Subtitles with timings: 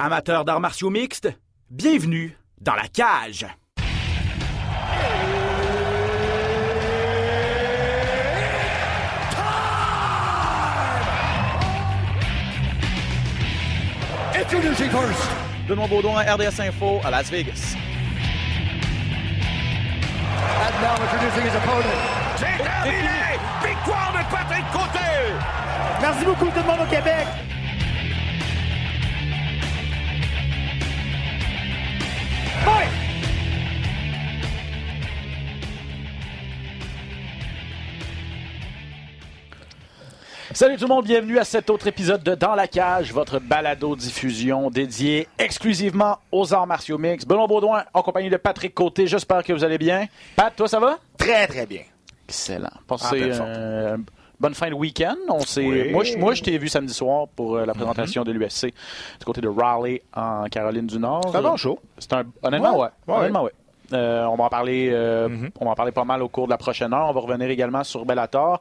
[0.00, 1.28] Amateurs d'arts martiaux mixtes,
[1.70, 3.44] bienvenue dans la cage.
[14.36, 15.20] Introducing first.
[15.66, 17.74] Benoît Baudouin, RDS Info à Las Vegas.
[20.62, 21.82] And now introducing his opponent.
[22.36, 23.36] C'est terminé!
[23.66, 25.34] Victoire de Patrick Côté!
[26.00, 27.47] Merci beaucoup tout le monde au Québec.
[40.58, 44.70] Salut tout le monde, bienvenue à cet autre épisode de Dans la cage, votre balado-diffusion
[44.70, 47.24] dédiée exclusivement aux arts martiaux mix.
[47.24, 50.06] Benoît Baudouin en compagnie de Patrick Côté, j'espère que vous allez bien.
[50.34, 50.98] Pat, toi ça va?
[51.16, 51.82] Très, très bien.
[52.26, 52.72] Excellent.
[53.12, 53.96] Euh,
[54.40, 55.16] bonne fin de week-end.
[55.28, 55.90] On Oui.
[55.90, 58.66] Moi, je, moi, je t'ai vu samedi soir pour euh, la présentation de l'UFC
[59.18, 61.28] du côté de Raleigh en Caroline du Nord.
[61.30, 61.78] C'est un bon show.
[61.98, 62.88] C'est un honnêtement ouais.
[63.06, 63.20] Ouais, ouais.
[63.20, 63.52] Honnêtement ouais.
[63.92, 65.50] Euh, on va en parler euh, Mhm.
[65.60, 67.06] on va en parler pas mal au cours de la prochaine heure.
[67.08, 68.60] On va revenir également sur Bellator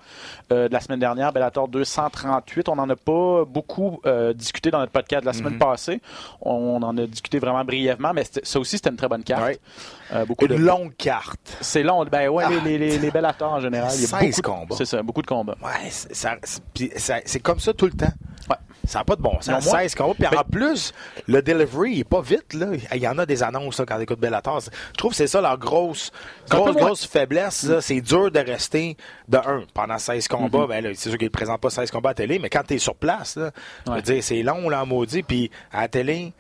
[0.52, 2.70] euh, de la semaine dernière, Bellator 238.
[2.70, 4.02] On n'en a pas beaucoup
[4.36, 5.38] discuté dans notre podcast de la Mhm.
[5.40, 6.02] semaine passée.
[6.42, 9.44] On en a discuté vraiment brièvement, mais ça aussi c'était une très bonne carte.
[9.44, 10.26] Ouais.
[10.26, 11.58] Beaucoup Une de longue carte.
[11.62, 12.06] c'est long.
[12.06, 13.92] Ben ouais, les, les, les, les Bellator en général.
[13.96, 14.76] Il y a 16 beaucoup de- combats.
[14.78, 15.56] C'est ça, beaucoup de combats.
[15.62, 18.06] Ouais, c'est- comme ça tout le temps.
[18.50, 18.56] Ouais.
[18.88, 19.48] Ça n'a pas de bon sens.
[19.66, 20.14] Non, moi- 16 combats.
[20.30, 20.94] Puis en plus,
[21.28, 22.54] le delivery il est pas vite.
[22.54, 22.68] Là.
[22.96, 24.60] Il y en a des annonces là, quand on écoute Bellator.
[24.62, 26.12] Je trouve que c'est ça leur grosse,
[26.50, 27.68] grosse, grosse faiblesse.
[27.82, 30.60] C'est dur de rester de 1 pendant 16 combats.
[30.66, 30.68] Mm-hmm.
[30.84, 32.78] Ben, c'est sûr qu'ils ne présentent pas 16 combats à télé, mais quand tu es
[32.78, 33.52] sur place, là,
[33.86, 34.02] je veux Ouais.
[34.02, 35.22] dire, c'est long, là, en maudit.
[35.24, 36.34] Puis à la télé,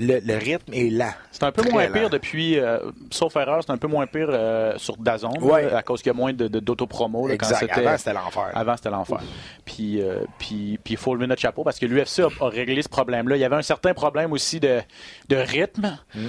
[0.00, 1.12] le, le rythme est lent.
[1.30, 1.92] C'est un peu moins lent.
[1.92, 2.78] pire depuis, euh,
[3.10, 5.70] sauf erreur, c'est un peu moins pire euh, sur Dazon, Ouais.
[5.70, 7.28] là, à cause qu'il y a moins de- de- d'autopromo.
[7.28, 8.50] c'était- Avant, c'était l'enfer.
[8.54, 9.18] Avant, c'était l'enfer.
[9.64, 12.82] Puis, euh, puis, puis il faut lever notre chapeau parce que l'UFC a, a réglé
[12.82, 13.36] ce problème-là.
[13.36, 14.80] Il y avait un certain problème aussi de,
[15.28, 15.98] de rythme.
[16.14, 16.20] Mm.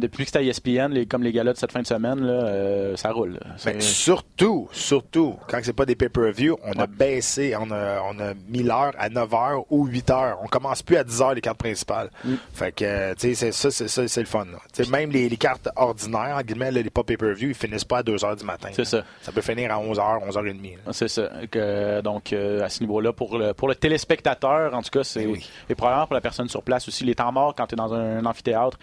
[0.00, 3.12] Depuis que c'était ESPN, les, comme les galas de cette fin de semaine, là, ça
[3.12, 3.38] roule.
[3.64, 8.34] Ben, surtout, surtout, quand c'est pas des pay-per-view, on a baissé, on a, on a
[8.48, 10.34] mis l'heure à 9 h ou 8 h.
[10.42, 12.10] On commence plus à 10 h les cartes principales.
[12.24, 12.34] Mm.
[12.52, 14.46] Fait que, tu sais, c'est ça, c'est ça, c'est le fun.
[14.90, 18.16] même les, les cartes ordinaires, en guillemets, les pas pay-per-view, ils finissent pas à 2
[18.16, 18.68] h du matin.
[18.72, 19.04] C'est ça.
[19.22, 20.44] Ça peut finir à 11 h 11 h 30
[20.86, 20.92] là.
[20.92, 21.30] C'est ça.
[21.50, 25.24] Que, donc, euh, à ce niveau-là, pour le, pour le téléspectateur, en tout cas, c'est
[25.24, 25.50] Ben oui.
[25.68, 27.04] et probablement pour la personne sur place aussi.
[27.04, 28.78] Les temps morts, quand tu es dans un, amphithéâtre,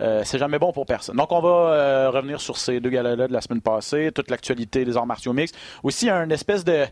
[0.00, 1.16] euh, c'est jamais bon pour personne.
[1.16, 4.84] Donc, on va euh, revenir sur ces deux galas-là de la semaine passée, toute l'actualité
[4.84, 5.56] des arts martiaux mixtes.
[5.82, 6.86] Aussi, un espèce de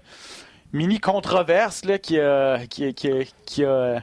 [0.72, 3.10] mini controverse là, qui, a, qui, qui,
[3.44, 4.02] qui a.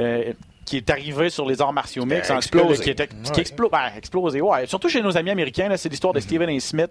[0.00, 0.32] euh,
[0.66, 2.82] qui est arrivé sur les arts martiaux mixtes, en explosé.
[2.82, 3.42] qui, était, qui Ouais.
[3.42, 4.66] explo- ben, explosé, ouais.
[4.66, 6.16] Surtout chez nos amis américains, c'est l'histoire Mm-hmm.
[6.16, 6.60] de Stephen A.
[6.60, 6.90] Smith,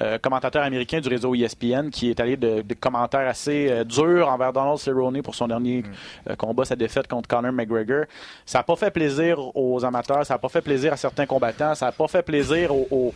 [0.00, 4.28] euh, commentateur américain du réseau ESPN, qui est allé de, de commentaires assez euh, durs
[4.28, 6.30] envers Donald Cerrone pour son dernier Mm.
[6.30, 8.04] euh, combat, sa défaite contre Conor McGregor.
[8.46, 11.74] Ça n'a pas fait plaisir aux amateurs, ça n'a pas fait plaisir à certains combattants,
[11.74, 13.12] ça n'a pas fait plaisir aux,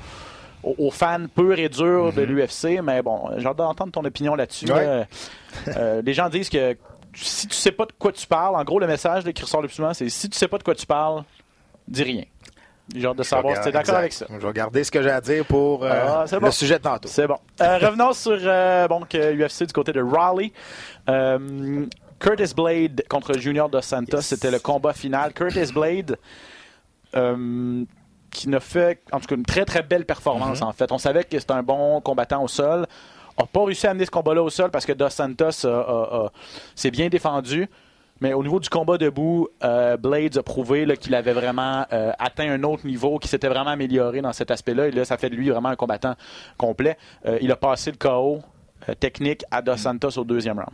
[0.64, 4.66] aux- fans purs et durs de l'UFC, mais bon, j'ai hâte d'entendre ton opinion là-dessus.
[4.66, 4.74] Mm-hmm.
[4.98, 5.06] Ouais.
[5.76, 6.76] Euh, les gens disent que
[7.14, 9.62] si tu sais pas de quoi tu parles, en gros, le message là, qui ressort
[9.62, 11.24] le plus souvent, c'est si tu sais pas de quoi tu parles,
[11.88, 12.24] dis rien.
[13.04, 14.26] Hâte de savoir si tu es d'accord avec ça.
[14.28, 16.50] Je vais garder ce que j'ai à dire pour euh, Ah, le bon.
[16.50, 17.08] sujet de tantôt.
[17.08, 17.38] C'est bon.
[17.60, 20.52] Euh, revenons sur euh, donc, euh, UFC du côté de Raleigh.
[22.18, 24.26] Curtis Blade contre Junior Dos Santos, Yes.
[24.26, 25.32] c'était le combat final.
[25.32, 26.16] Curtis Blade,
[28.30, 30.64] qui ne fait en tout cas une très très belle performance Mm-hmm.
[30.64, 30.92] en fait.
[30.92, 32.86] On savait que c'était un bon combattant au sol.
[33.38, 35.66] N'a pas réussi à amener ce combat-là au sol parce que Dos Santos
[36.74, 37.68] s'est bien défendu.
[38.22, 42.48] Mais au niveau du combat debout, euh, Blades a prouvé qu'il avait vraiment euh, atteint
[42.48, 44.86] un autre niveau, qu'il s'était vraiment amélioré dans cet aspect-là.
[44.86, 46.14] Et là, ça fait de lui vraiment un combattant
[46.56, 46.96] complet.
[47.26, 48.40] Euh, il a passé le KO
[49.00, 50.70] technique à Dos Santos au deuxième round.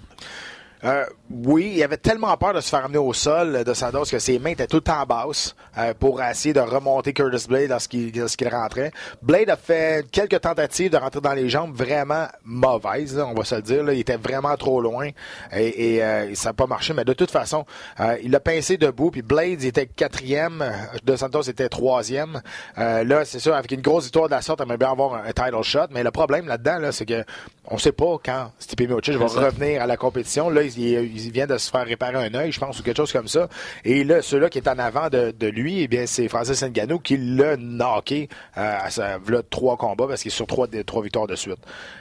[0.85, 4.19] Euh, oui, il avait tellement peur de se faire amener au sol de Santos que
[4.19, 8.17] ses mains étaient tout le temps basses euh, pour essayer de remonter Curtis Blade lorsqu'il
[8.17, 8.93] lorsqu'il rentrait.
[9.23, 13.45] Blade a fait quelques tentatives de rentrer dans les jambes vraiment mauvaises, là, on va
[13.45, 13.83] se le dire.
[13.83, 13.93] là.
[13.93, 15.09] Il était vraiment trop loin
[15.53, 16.95] et, et, euh, ça n'a pas marché.
[16.95, 17.67] Mais de toute façon,
[18.01, 19.11] euh, il a pincé debout.
[19.11, 20.65] Puis Blade il était quatrième,
[21.05, 22.41] De Santos était troisième.
[22.79, 25.15] Euh, là, c'est sûr, avec une grosse victoire de la sorte, on aimerait bien avoir
[25.15, 25.89] un, un title shot.
[25.91, 27.25] Mais le problème là-dedans, là, c'est que
[27.71, 30.49] on sait pas quand Stipe Miocic va revenir à la compétition.
[30.49, 33.29] Là, il, vient de se faire réparer un œil, je pense, ou quelque chose comme
[33.29, 33.49] ça.
[33.85, 37.17] Et là, celui-là qui est en avant de, lui, eh bien, c'est Francis Ngannou qui
[37.17, 39.19] l'a knocké euh, à sa
[39.51, 41.59] trois combats parce qu'il est sur trois, victoires de suite.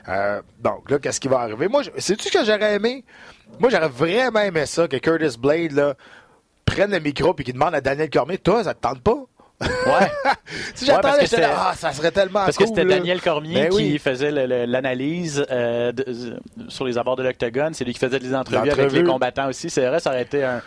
[0.09, 1.67] Euh, donc là, qu'est-ce qui va arriver?
[1.67, 3.03] Moi, je- sais-tu ce que j'aurais aimé?
[3.59, 5.95] Moi, j'aurais vraiment aimé ça, que Curtis Blade,
[6.65, 9.26] prenne le micro et qu'il demande à Daniel Cormier, toi, ça te tente pas?
[9.59, 9.69] Ouais.
[10.75, 12.85] si Ouais, j'attendais, ah, ça serait tellement Parce que c'était.
[12.85, 14.31] Daniel Cormier Ben qui faisait
[14.67, 16.37] l'analyse euh, euh,
[16.67, 17.73] sur les abords de l'octogone.
[17.73, 19.69] C'est lui qui faisait des entrevues avec les combattants aussi.
[19.69, 20.61] C'est vrai, ça aurait été un,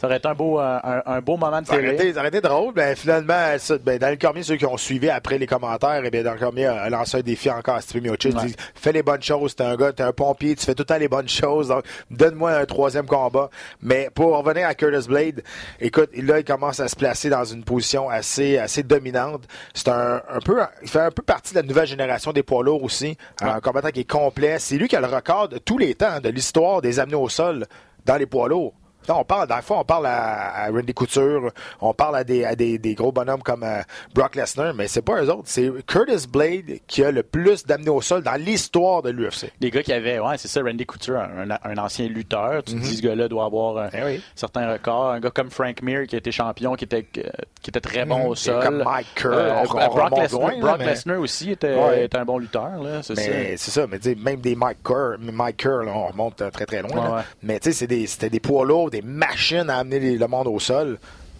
[0.00, 1.94] ça aurait été un beau, un, beau moment de Ça aurait, télé.
[1.94, 5.10] été, ça aurait été drôle, mais finalement, ça, ben, Daniel Cormier, ceux qui ont suivi
[5.10, 8.32] après les commentaires, et bien, Daniel Cormier a lancé un défi encore à Steve Miocic.
[8.32, 8.46] Il Ouais.
[8.46, 10.86] dit Fais les bonnes choses, t'es un gars, t'es un pompier, tu fais tout le
[10.86, 13.50] temps les bonnes choses, donc donne-moi un troisième combat.
[13.82, 15.42] Mais pour revenir à Curtis Blade,
[15.80, 19.44] écoute, là, il commence à se placer dans une position assez, assez dominante.
[19.74, 22.62] C'est un, un peu, il fait un peu partie de la nouvelle génération des poids
[22.62, 23.16] lourds aussi.
[23.40, 24.58] Un combattant qui est complet.
[24.58, 27.28] C'est lui qui a le record de tous les temps de l'histoire des amenés au
[27.28, 27.66] sol
[28.04, 28.74] dans les poids lourds.
[29.08, 31.50] On parle, dans le fond, on parle à, à Randy Couture,
[31.80, 33.80] on parle à des, à des, des gros bonhommes comme euh,
[34.14, 35.42] Brock Lesnar, mais c'est pas eux autres.
[35.46, 39.52] C'est Curtis Blade qui a le plus d'amenés au sol dans l'histoire de l'UFC.
[39.60, 42.62] Les gars qui avaient, ouais, c'est ça, Randy Couture, un, un ancien lutteur.
[42.64, 44.22] Tu te dis, ce gars-là doit avoir un Eh oui.
[44.34, 45.10] certain record.
[45.10, 47.22] Un gars comme Frank Mir qui a été champion, qui était, euh,
[47.62, 48.26] qui était très bon Mhm.
[48.26, 48.62] au sol.
[48.62, 52.04] comme Mike Kerr, Euh, on- on Brock Lesnar, loin, Brock mais- Lesnar aussi était, Ouais.
[52.04, 52.70] était un bon lutteur.
[53.02, 53.86] C'est ça.
[53.86, 56.90] Mais ça, même des Mike Kerr, Mike Kerr, là, on remonte euh, très très loin.
[56.90, 57.16] Ouais, là.
[57.16, 57.22] ouais.
[57.42, 60.26] Mais tu sais, c'est des- c'était des poids lourds, des machines à amener les- le
[60.26, 60.98] monde au sol.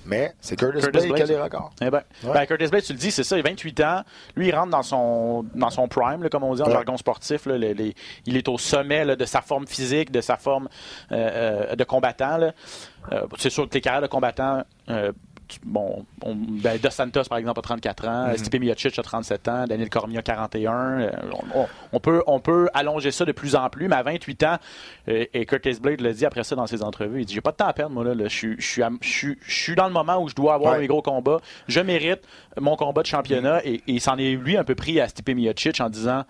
[0.08, 1.72] Mais c'est Curtis, Curtis Blade, qui a les records.
[1.80, 2.32] Eh ben, Ouais.
[2.32, 4.02] ben, Curtis Blade, tu le dis, c'est ça, il a 28 ans.
[4.36, 6.72] Lui, il rentre dans son, dans son prime, là, comme on dit en Ouais.
[6.72, 7.44] jargon sportif.
[7.46, 7.92] là, les- les-
[8.24, 10.68] il est au sommet là, de sa forme physique, de sa forme
[11.10, 12.38] euh, euh, de combattant.
[13.12, 14.62] Euh, c'est sûr que les carrières de combattant,
[15.64, 18.26] bon, on, ben, Dos Santos, par exemple, a 34 ans.
[18.28, 18.36] Mhm.
[18.36, 19.64] Stipe Miocic a 37 ans.
[19.66, 20.72] Daniel Cormier a 41.
[21.00, 21.10] Euh,
[21.54, 24.42] on, on- on peut, on peut allonger ça de plus en plus, mais à 28
[24.44, 24.56] ans,
[25.08, 27.52] euh, et Curtis Blade l'a dit après ça dans ses entrevues, il dit J'ai pas
[27.52, 28.04] de temps à perdre, moi.
[28.04, 28.24] Là, là.
[28.28, 30.54] Je, suis- je, suis à- je, suis- je suis dans le moment où je dois
[30.54, 30.80] avoir Ouais.
[30.80, 31.38] mes gros combats.
[31.68, 32.20] Je mérite
[32.60, 33.60] mon combat de championnat.
[33.64, 36.24] Et, et il s'en est, lui, un peu pris à Stipe Miocic en disant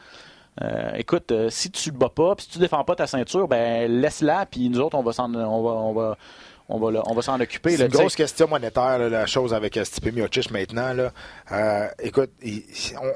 [0.63, 3.47] euh, écoute, euh, si tu te bats pas, puis si tu défends pas ta ceinture,
[3.47, 6.17] ben laisse-la, puis nous autres, on va s'en, on va, on va,
[6.69, 7.71] on va, on va s'en occuper.
[7.77, 10.93] C'est une grosse question monétaire, là, la chose avec euh, Stipe Miocic maintenant.
[10.93, 11.13] Là.
[11.53, 12.65] Euh, écoute, il-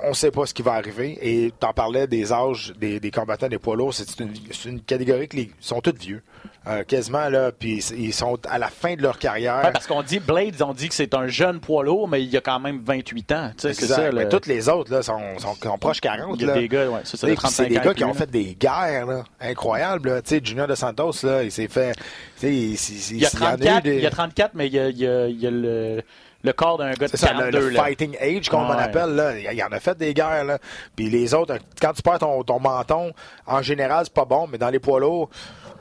[0.05, 1.19] on ne sait pas ce qui va arriver.
[1.21, 3.93] Et tu en parlais des âges des, des combattants des poids lourds.
[3.95, 4.33] C'est une,
[4.67, 6.23] une catégorie qui sont tous vieux.
[6.67, 7.53] Euh, quasiment, là.
[7.53, 9.63] Puis ils sont à la fin de leur carrière.
[9.65, 12.37] Ouais, parce qu'on dit, Blades, on dit que c'est un jeune poids lourd, mais il
[12.37, 13.51] a quand même 28 ans.
[13.57, 14.11] Tu sais, c'est ça.
[14.13, 16.37] Mais le- toutes les autres là, sont, sont, sont proches 40.
[16.39, 16.61] Il y a là.
[16.61, 18.13] des gars, ouais, c'est ça, Tu de sais, puis 35 C'est des gars qui ont
[18.15, 20.11] fait des guerres là, incroyables.
[20.11, 20.23] Là.
[20.23, 21.95] Tu sais, Junior de Santos, là, il s'est fait.
[22.43, 22.79] Il, il-
[23.13, 24.75] Il y a il en a eu 34, des- il y a 34 mais il
[24.75, 26.03] y a, il y a- il y a le,
[26.43, 27.71] le corps d'un gars de C'est ça, le, 42.
[27.73, 29.39] fighting age, comme on appelle, là.
[29.39, 30.59] Il y en a fait des guerres, là.
[30.97, 33.13] Puis les autres, quand tu perds ton, ton menton,
[33.47, 35.29] en général, c'est pas bon, mais dans les poids lourds,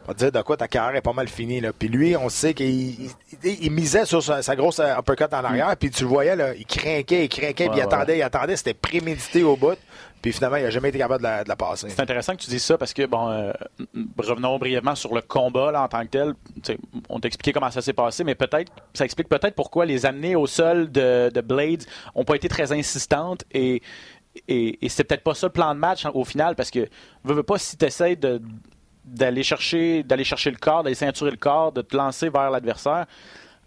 [0.09, 1.71] va te dire de quoi ta carrière est pas mal finie, là.
[1.77, 3.09] Puis lui, on sait qu'il il,
[3.43, 6.53] il- il misait sur sa, sa grosse uppercut en arrière, puis tu le voyais, là,
[6.53, 9.77] il craquait, il craquait, Ouais, puis il attendait, il attendait, c'était prémédité au bout.
[10.21, 11.87] Puis finalement, il a jamais été capable de la, de la passer.
[11.89, 13.53] C'est intéressant que tu dises ça parce que, bon, euh,
[14.17, 16.33] revenons brièvement sur le combat là, en tant que tel.
[16.55, 16.77] Tu sais,
[17.07, 20.35] on t'a expliqué comment ça s'est passé, mais peut-être, ça explique peut-être pourquoi les amenées
[20.35, 21.85] au sol de, de Blades
[22.15, 23.81] ont pas été très insistantes et,
[24.49, 26.89] et, et c'est peut-être pas ça le plan de match hein, au final parce que,
[27.23, 28.41] veux, veux pas, si tu essaies de
[29.09, 33.05] d'aller chercher d'aller chercher le corps, d'aller ceinturer le corps, de te lancer vers l'adversaire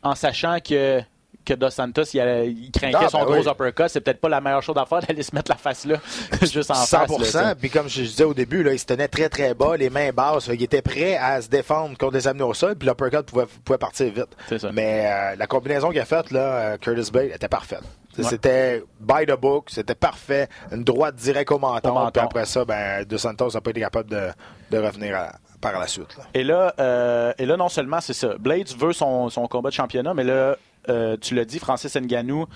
[0.03, 1.03] en sachant que
[1.45, 4.29] que Dos Santos, il, allait- il craquait Ah, son ben gros uppercut, c'est peut-être pas
[4.29, 5.97] la meilleure chose à faire d'aller se mettre la face là,
[6.43, 6.87] juste en 100%.
[6.87, 7.11] face.
[7.11, 7.55] là, tu sais.
[7.57, 10.11] puis comme je disais au début, là, il se tenait très très bas, les mains
[10.13, 10.49] basses.
[10.53, 13.79] Il était prêt à se défendre contre des amenés au sol, puis l'uppercut pouvait, pouvait
[13.79, 14.59] partir vite.
[14.59, 14.71] Ça.
[14.73, 17.83] Mais euh, la combinaison qu'il a faite, là, euh, Curtis Blade, était parfaite.
[18.19, 18.25] Ouais.
[18.25, 20.47] C'était by the book, c'était parfait.
[20.71, 21.91] Une droite directe au menton.
[21.91, 22.11] Au menton.
[22.11, 24.29] Puis après ça, ben, De Santos n'a pas été capable de,
[24.71, 26.15] de revenir à- par la suite.
[26.19, 26.25] là.
[26.35, 29.75] Et là, euh, et là, non seulement c'est ça, Blades veut son, son combat de
[29.75, 30.57] championnat, mais là,
[30.89, 32.47] euh, tu l'as dit, Francis Ngannou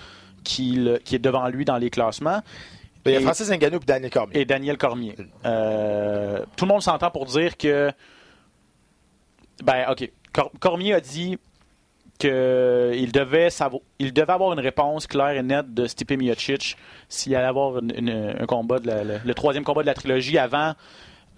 [0.45, 2.40] qui, le- qui est devant lui dans les classements.
[3.04, 4.38] Il y a Francis Ngannou et Daniel Cormier.
[4.40, 5.14] et Daniel Cormier.
[5.45, 7.92] Euh, tout le monde s'entend pour dire que.
[9.62, 10.11] Ben, OK.
[10.33, 11.38] Cor- Cormier a dit
[12.18, 13.49] qu'il devait,
[13.99, 16.76] il devait avoir une réponse claire et nette de Stipe Miocic
[17.09, 19.95] s'il allait avoir une- une- un combat, de la- le, le troisième combat de la
[19.95, 20.75] trilogie avant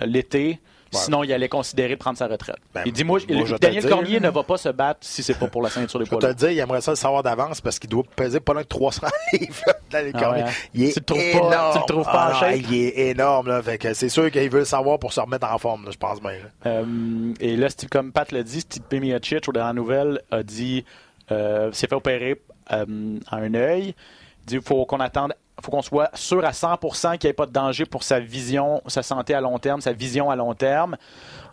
[0.01, 0.61] l'été.
[0.93, 1.01] Ouais.
[1.01, 2.57] Sinon, il allait considérer de prendre sa retraite.
[2.75, 5.23] Ben, il dit Moi, je te Daniel dire, Cormier ne va pas se battre si
[5.23, 6.39] c'est pas pour la ceinture des Je poids te le lourds.
[6.39, 9.07] dire, il aimerait ça le savoir d'avance parce qu'il doit peser pas loin de 300
[9.35, 9.55] livres,
[9.91, 10.43] Daniel Ah Cormier.
[10.45, 10.53] ouais, hein?
[10.75, 11.73] Il est Tu le trouves pas- énorme.
[11.73, 12.57] tu le trouves pas en Ah, shape?
[12.71, 13.63] Il est énorme, là.
[13.63, 15.99] Fait que c'est sûr qu'il veut le savoir pour se remettre en forme, là, je
[15.99, 16.33] pense bien.
[16.67, 20.85] Euh, et là, Steve- comme Pat l'a dit, Steve Miocic, au dernier nouvelle, a dit
[21.31, 22.41] euh, s'est fait opérer
[22.73, 23.95] euh, à un œil.
[24.45, 27.47] Il dit faut qu'on attende, faut qu'on soit sûr à 100% qu'il n'y ait pas
[27.47, 30.97] de danger pour sa vision, sa santé à long terme, sa vision à long terme.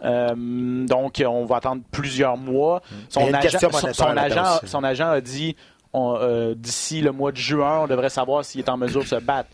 [0.04, 2.82] Euh, donc, on va attendre plusieurs mois.
[2.92, 3.60] Y Son, agent,
[3.94, 4.68] son- agent, aussi.
[4.68, 5.56] son agent a dit
[5.96, 9.16] euh, d'ici le mois de juin, on devrait savoir s'il est en mesure de se
[9.16, 9.50] battre.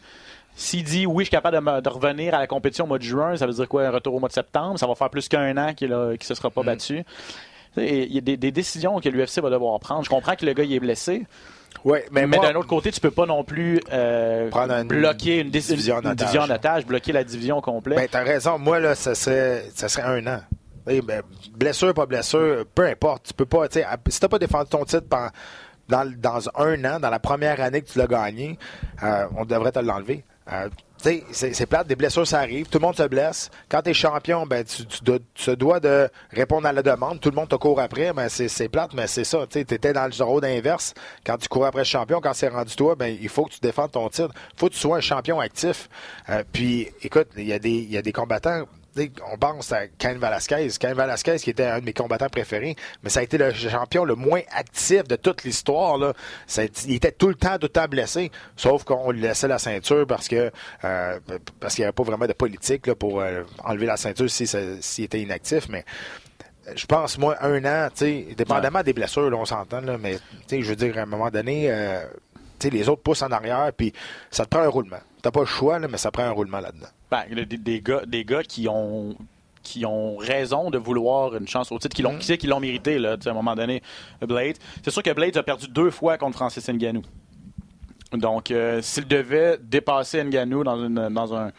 [0.56, 2.98] S'il dit oui, je suis capable de, me- de revenir à la compétition au mois
[2.98, 3.84] de juin, ça veut dire quoi?
[3.86, 4.78] Un retour au mois de septembre?
[4.80, 6.52] Ça va faire plus qu'un an qu'il ne se sera Mm.
[6.52, 7.04] pas battu.
[7.78, 10.04] Et Il y a des, des décisions que l'UFC va devoir prendre.
[10.04, 11.26] Je comprends que le gars il est blessé,
[11.84, 15.96] Ouais, mais, d'un autre côté, tu peux pas non plus euh, une bloquer une, division
[15.96, 16.16] en une otage.
[16.18, 17.96] division en otage, bloquer la division au complet.
[17.96, 18.60] Ben, t'as raison.
[18.60, 20.42] Moi, là, ça serait, ça serait un an.
[20.88, 21.22] Eh ben,
[21.56, 23.28] blessure, pas blessure, peu importe.
[23.28, 25.30] Tu peux pas, tu si t'as pas défendu ton titre pendant-
[25.90, 28.58] dans, dans un an, dans la première année que tu l'as gagné,
[29.04, 30.24] euh, on devrait te l'enlever.
[30.52, 30.70] Euh,
[31.04, 32.68] sais, c'est, plate, des blessures, ça arrive.
[32.68, 33.50] Tout le monde se blesse.
[33.70, 37.20] Quand t'es champion, ben, tu, tu dois- tu dois de répondre à la demande.
[37.20, 38.14] Tout le monde te court après.
[38.14, 39.40] Ben, c'est, plate, mais c'est ça.
[39.50, 40.94] Tu sais, t'étais dans le rôle inverse.
[41.26, 43.60] Quand tu cours après le champion, quand c'est rendu toi, ben, il faut que tu
[43.62, 44.34] défendes ton titre.
[44.58, 45.90] faut que tu sois un champion actif.
[46.30, 48.81] Euh, puis, écoute, il y, a des- il y a des combattants tu
[49.32, 50.70] on pense à Cain Velasquez.
[50.80, 54.04] Cain Velasquez, qui était un de mes combattants préférés, mais ça a été le champion
[54.04, 55.98] le moins actif de toute l'histoire.
[55.98, 56.14] là.
[56.48, 59.60] Ça il était tout le temps, tout le temps blessé, sauf qu'on lui laissait la
[59.60, 60.52] ceinture parce que
[60.84, 61.20] euh,
[61.60, 64.48] parce qu'il n'y avait pas vraiment de politique là, pour euh, enlever la ceinture si
[64.48, 65.70] s'il était inactif.
[65.70, 65.86] Mais
[66.76, 67.90] je pense, moi, un an,
[68.38, 70.18] dépendamment des blessures, là, on s'entend, là, mais
[70.50, 72.06] je veux dire, à un moment donné, euh,
[72.64, 73.94] les autres poussent en arrière, puis
[74.30, 75.00] ça te prend un roulement.
[75.22, 76.88] T'as pas le choix, là, mais ça prend un roulement là-dedans.
[77.12, 79.16] Ben, des, des gars, des gars qui ont
[79.64, 82.60] qui ont raison de vouloir une chance au titre, qui l'ont, qui sait qu'ils l'ont
[82.60, 83.84] mérité là, à un moment donné.
[84.22, 87.04] Blade, c'est sûr que Blade a perdu deux fois contre Francis Ngannou.
[88.14, 91.52] Donc, euh, s'il devait dépasser Ngannou dans, une, dans un,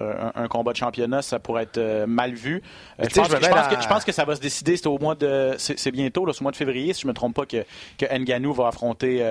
[0.00, 2.62] euh, un, un combat de championnat, ça pourrait être euh, mal vu.
[2.98, 4.76] Je, pense je que, je pense dans- que- je pense que ça va se décider.
[4.76, 7.34] C'est au mois de, c'est, bientôt, là, au mois de février, si je me trompe
[7.36, 7.64] pas, que,
[7.96, 9.22] que Ngannou va affronter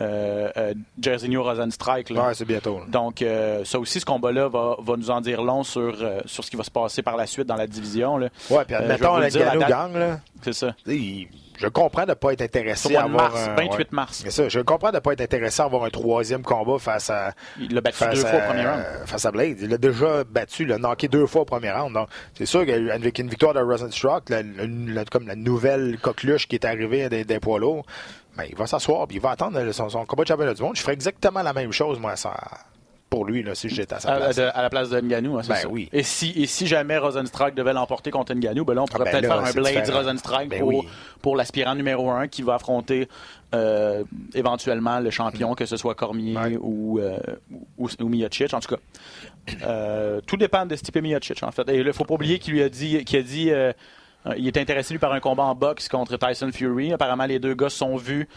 [0.00, 2.10] euh, euh, Jairzinho Rosenstrike.
[2.10, 2.28] là.
[2.28, 2.78] Ouais, c'est bientôt.
[2.80, 2.84] là.
[2.88, 6.42] Donc, euh, ça aussi, ce combat-là va, va nous en dire long sur, euh, sur
[6.44, 8.16] ce qui va se passer par la suite dans la division.
[8.16, 8.28] Là.
[8.50, 10.20] Ouais, puis Euh, admettons, le Ngannou date- gang, là.
[10.42, 10.74] C'est ça.
[10.86, 13.86] Il- Je comprends de ne pas être intéressé à avoir mars, un- 28 ouais.
[13.92, 14.22] mars.
[14.24, 17.08] C'est ça, je comprends de ne pas être intéressé à avoir un troisième combat face
[17.10, 18.82] à Il l'a battu face deux à, fois au premier round.
[19.06, 19.58] face à Blade.
[19.60, 21.92] Il l'a déjà battu, il l'a knocké deux fois au premier round.
[21.92, 24.24] Donc, c'est sûr qu'avec une victoire de Rosenstruck,
[25.10, 27.84] comme la nouvelle coqueluche qui est arrivée des, des poids lourds,
[28.36, 30.76] ben, il va s'asseoir puis il va attendre son, son combat de championnat du monde.
[30.76, 32.34] Je ferais exactement la même chose, moi, ça,
[33.10, 34.36] pour lui, là, si j'étais à sa À, place.
[34.36, 35.68] de- à la place de Ngannou, hein, Ben ça.
[35.68, 35.90] oui.
[35.92, 39.10] Et si, et si jamais Rosenstrike devait l'emporter contre Ngannou, ben là, on pourrait ben
[39.20, 39.90] peut-être faire un Blade.
[39.90, 40.88] Rosenstrike Ben pour, oui.
[41.20, 43.08] pour l'aspirant numéro un qui va affronter
[43.54, 46.56] euh, éventuellement le champion, que ce soit Cormier Ouais.
[46.58, 47.18] ou, euh,
[47.76, 48.54] ou, ou Miocic.
[48.54, 48.80] En tout cas,
[49.66, 51.68] euh, tout dépend de Stipe Miocic, en fait.
[51.68, 53.72] Et il ne faut pas oublier qu'il lui a dit, qu'il a dit euh, euh,
[54.36, 56.92] il est intéressé lui par un combat en boxe contre Tyson Fury.
[56.92, 58.28] Apparemment, les deux gars se sont vus.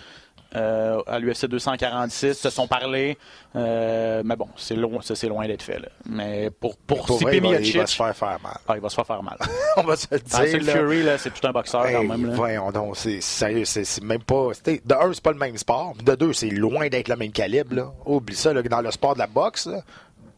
[0.55, 3.17] euh, à l'UFC 246, se sont parlé,
[3.57, 5.79] euh, mais bon, c'est loin, c'est loin d'être fait.
[5.79, 5.89] Là.
[6.05, 8.57] Mais pour, pour, vrai, il va, il Miocic, va se faire faire mal.
[8.67, 9.37] ah, il va se faire faire mal.
[9.77, 10.63] On va se le dire.
[10.65, 10.73] Là.
[10.73, 12.27] Fury, là, c'est tout un boxeur quand même.
[12.27, 12.33] là.
[12.35, 14.51] voyons donc, c'est sérieux, c'est même pas.
[14.65, 15.93] De un, c'est pas le même sport.
[16.01, 17.75] De deux, c'est loin d'être le même calibre.
[17.75, 17.91] Là.
[18.05, 19.67] Oublie ça, dans le sport de la boxe,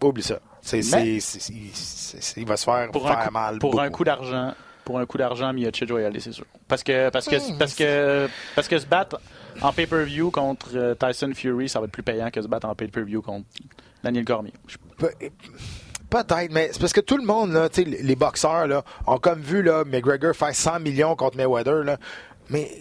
[0.01, 0.39] oublie ça.
[0.74, 3.60] Il- va se faire pour faire coup, mal.
[3.60, 4.54] pour un coup d'argent
[4.88, 7.75] pour un coup d'argent Miocic va y aller c'est sûr parce que parce que parce
[7.75, 9.20] que parce que se battre
[9.62, 12.74] en pay-per-view contre euh, Tyson Fury ça va être plus payant que se battre en
[12.75, 13.46] pay-per-view contre
[14.01, 14.53] Daniel Cormier
[14.98, 15.12] Pe-
[16.10, 19.17] Peut-être, mais c'est parce que tout le monde, là, tu sais, les boxeurs, là, ont
[19.17, 21.84] comme vu là, McGregor faire 100 millions contre Mayweather.
[21.84, 21.98] Là,
[22.50, 22.72] mais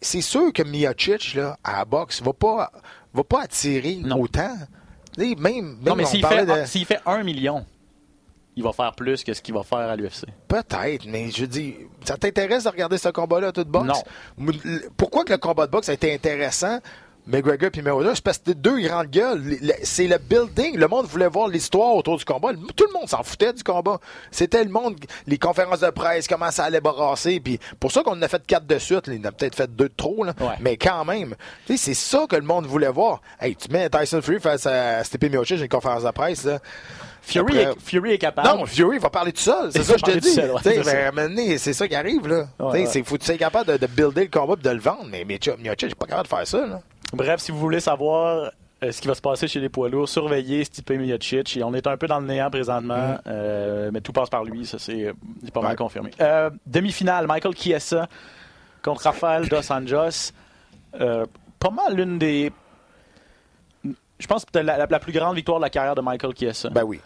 [0.00, 2.72] c'est sûr que Miocic, là, à la boxe, va pas,
[3.12, 4.22] va pas attirer Non.
[4.22, 4.56] autant.
[5.18, 7.66] Même, même non mais s'il fait de- fait un million
[8.58, 11.76] il va faire plus que ce qu'il va faire à l'UFC Peut-être, mais je dis,
[12.04, 13.86] ça t'intéresse de regarder ce combat-là, tout de boxe?
[14.36, 14.52] Non.
[14.96, 16.80] Pourquoi que le combat de boxe a été intéressant?
[17.30, 19.42] McGregor puis Mayweather, c'est parce que c'était deux grandes gueules.
[19.44, 20.78] Le- le- C'est le building.
[20.78, 22.52] Le monde voulait voir l'histoire autour du combat.
[22.74, 24.00] Tout le monde s'en foutait du combat.
[24.30, 24.96] C'était le monde,
[25.26, 27.38] les conférences de presse, comment ça allait brasser.
[27.38, 29.08] Puis pour ça qu'on en a fait quatre de suite.
[29.08, 30.32] Il en a peut-être fait deux de trop, là.
[30.40, 30.54] Ouais.
[30.60, 31.34] mais quand même.
[31.66, 33.20] C'est ça que le monde voulait voir.
[33.38, 36.44] Hey, tu mets Tyson Fury face à Stipe Miocic une conférence de presse.
[36.44, 36.60] Là.
[37.30, 39.70] Fury Après- est, Fury est capable Non, Fury va parler tout seul.
[39.72, 40.30] C'est ça que je te dis.
[40.30, 41.84] seul, ouais, T'sais, c'est ça.
[41.84, 42.26] ben, qui arrive.
[42.28, 42.46] là.
[42.58, 45.06] Ouais, faut que tu sois capable de, de builder le combat et de le vendre.
[45.10, 46.66] Mais Miocic, j'ai pas capable de faire ça.
[46.66, 46.80] Là.
[47.12, 48.50] Bref, si vous voulez savoir
[48.82, 51.56] euh, ce qui va se passer chez les poids lourds, surveillez Stipe Miocic.
[51.56, 54.64] Et on est un peu dans le néant présentement, euh, mais tout passe par lui.
[54.66, 55.12] Ça, c'est
[55.52, 55.76] pas mal Mm.
[55.76, 56.10] Confirmé.
[56.20, 58.08] Euh, Demi-finale, Michael Chiesa
[58.82, 60.32] contre Rafael Dos Anjos.
[60.92, 62.52] Pas mal l'une des...
[64.20, 66.32] Je pense que peut-être la, la- la plus grande victoire de la carrière de Michael
[66.36, 66.70] Chiesa.
[66.70, 67.00] Ben oui.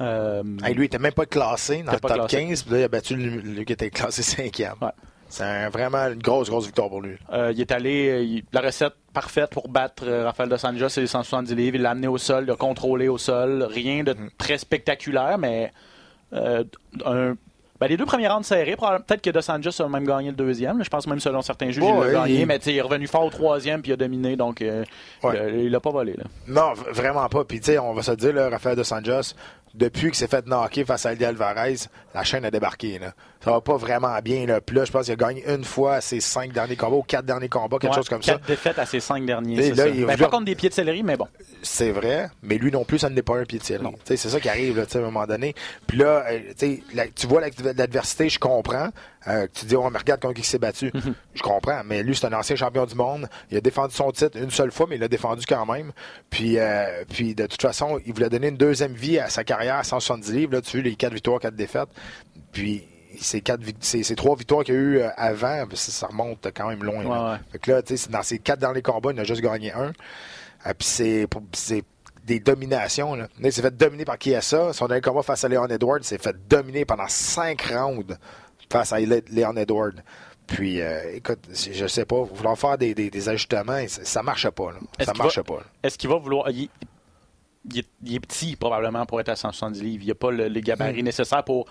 [0.00, 2.36] Euh, Hey, lui, il était même pas classé dans le top classé.
[2.46, 2.62] 15.
[2.64, 4.74] Puis là, il a battu lui, qui était classé cinquième.
[4.80, 4.88] Ouais.
[5.28, 7.16] C'est un- vraiment une grosse, grosse victoire pour lui.
[7.32, 10.90] Euh, il est allé, euh, il- la recette parfaite pour battre euh, Rafael Dos Anjos,
[10.90, 11.76] c'est les 170 livres.
[11.76, 13.62] Il l'a amené au sol, il l'a contrôlé au sol.
[13.70, 15.72] Rien de très spectaculaire, mais
[16.34, 16.64] euh,
[17.06, 17.34] un-
[17.80, 18.46] ben, les deux premiers rounds
[18.76, 20.78] probablement- Peut-être que Dos Anjos a même gagné le deuxième.
[20.78, 20.84] là.
[20.84, 22.40] Je pense même selon certains juges, il l'a gagné.
[22.42, 24.84] il- Mais il est revenu fort au troisième puis il a dominé, donc euh,
[25.22, 25.64] Ouais.
[25.64, 26.12] il l'a pas volé.
[26.12, 26.24] Là.
[26.46, 27.44] Non, vraiment pas.
[27.44, 29.34] Puis, on va se dire, là, Rafael Dos Anjos,
[29.74, 31.76] depuis qu'il s'est fait knocker face à Eddie Alvarez,
[32.14, 32.98] la chaîne a débarqué.
[32.98, 33.12] Là.
[33.44, 34.46] Ça va pas vraiment bien.
[34.46, 34.60] Là.
[34.60, 37.02] Puis là, je pense qu'il a gagné une fois à ses cinq derniers combats ou
[37.02, 38.32] quatre derniers combats, quelque Ouais, chose comme ça.
[38.34, 39.70] quatre défaites à ses cinq derniers.
[39.70, 39.88] Là, ça.
[39.88, 41.26] il- Ben, pas contre des pieds de céleri, mais bon.
[41.62, 43.86] C'est vrai, mais lui non plus, ça n'est pas un pied de céleri.
[44.04, 45.54] C'est ça qui arrive là, à un moment donné.
[45.86, 48.88] Puis là, euh, tu sais, la- tu vois l'adversité, je comprends.
[49.28, 50.90] Euh, tu dis, oh, mais regarde contre qui il s'est battu.
[50.92, 51.14] Mhm.
[51.34, 53.28] Je comprends, mais lui, c'est un ancien champion du monde.
[53.50, 55.92] Il a défendu son titre une seule fois, mais il l'a défendu quand même.
[56.30, 59.76] Puis, euh, puis de toute façon, il voulait donner une deuxième vie à sa carrière
[59.76, 60.52] à 170 livres.
[60.54, 61.88] Là, tu vois, les quatre victoires, quatre défaites.
[62.52, 62.86] Puis,
[63.20, 66.82] ces, quatre, ces, trois victoires qu'il y a eu euh, avant, ça, remonte quand même
[66.82, 67.04] loin.
[67.04, 67.08] là.
[67.08, 67.38] Ouais, ouais.
[67.52, 69.92] Fait que là, tu sais, dans ces quatre derniers combats, il a juste gagné un.
[70.78, 70.88] Puis
[71.52, 71.84] c'est
[72.24, 73.14] des dominations.
[73.14, 73.28] Là.
[73.42, 74.72] Il s'est fait dominer par Kiesa.
[74.72, 78.16] Son dernier combat face à Leon Edwards, s'est fait dominer pendant cinq rounds
[78.72, 79.92] face à Le- Leon Edwards.
[80.46, 84.72] Puis, euh, écoute, je sais pas, vouloir faire des, des, des ajustements, ça, marchait pas.
[84.72, 84.78] Là.
[85.04, 85.60] Ça va- pas.
[85.82, 86.50] Est-ce qu'il va vouloir.
[86.50, 86.68] Il,
[87.70, 90.02] il est, il est petit, probablement, pour être à 170 livres.
[90.04, 91.04] Il n'a pas le- les gabarits Hmm.
[91.06, 91.66] nécessaires pour.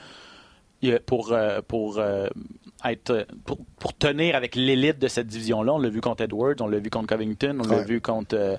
[1.05, 2.25] Pour, euh, pour, euh,
[2.83, 5.73] être, pour, pour tenir avec l'élite de cette division-là.
[5.73, 8.35] On l'a vu contre Edwards, on l'a vu contre Covington, on l'a vu contre.
[8.35, 8.57] euh,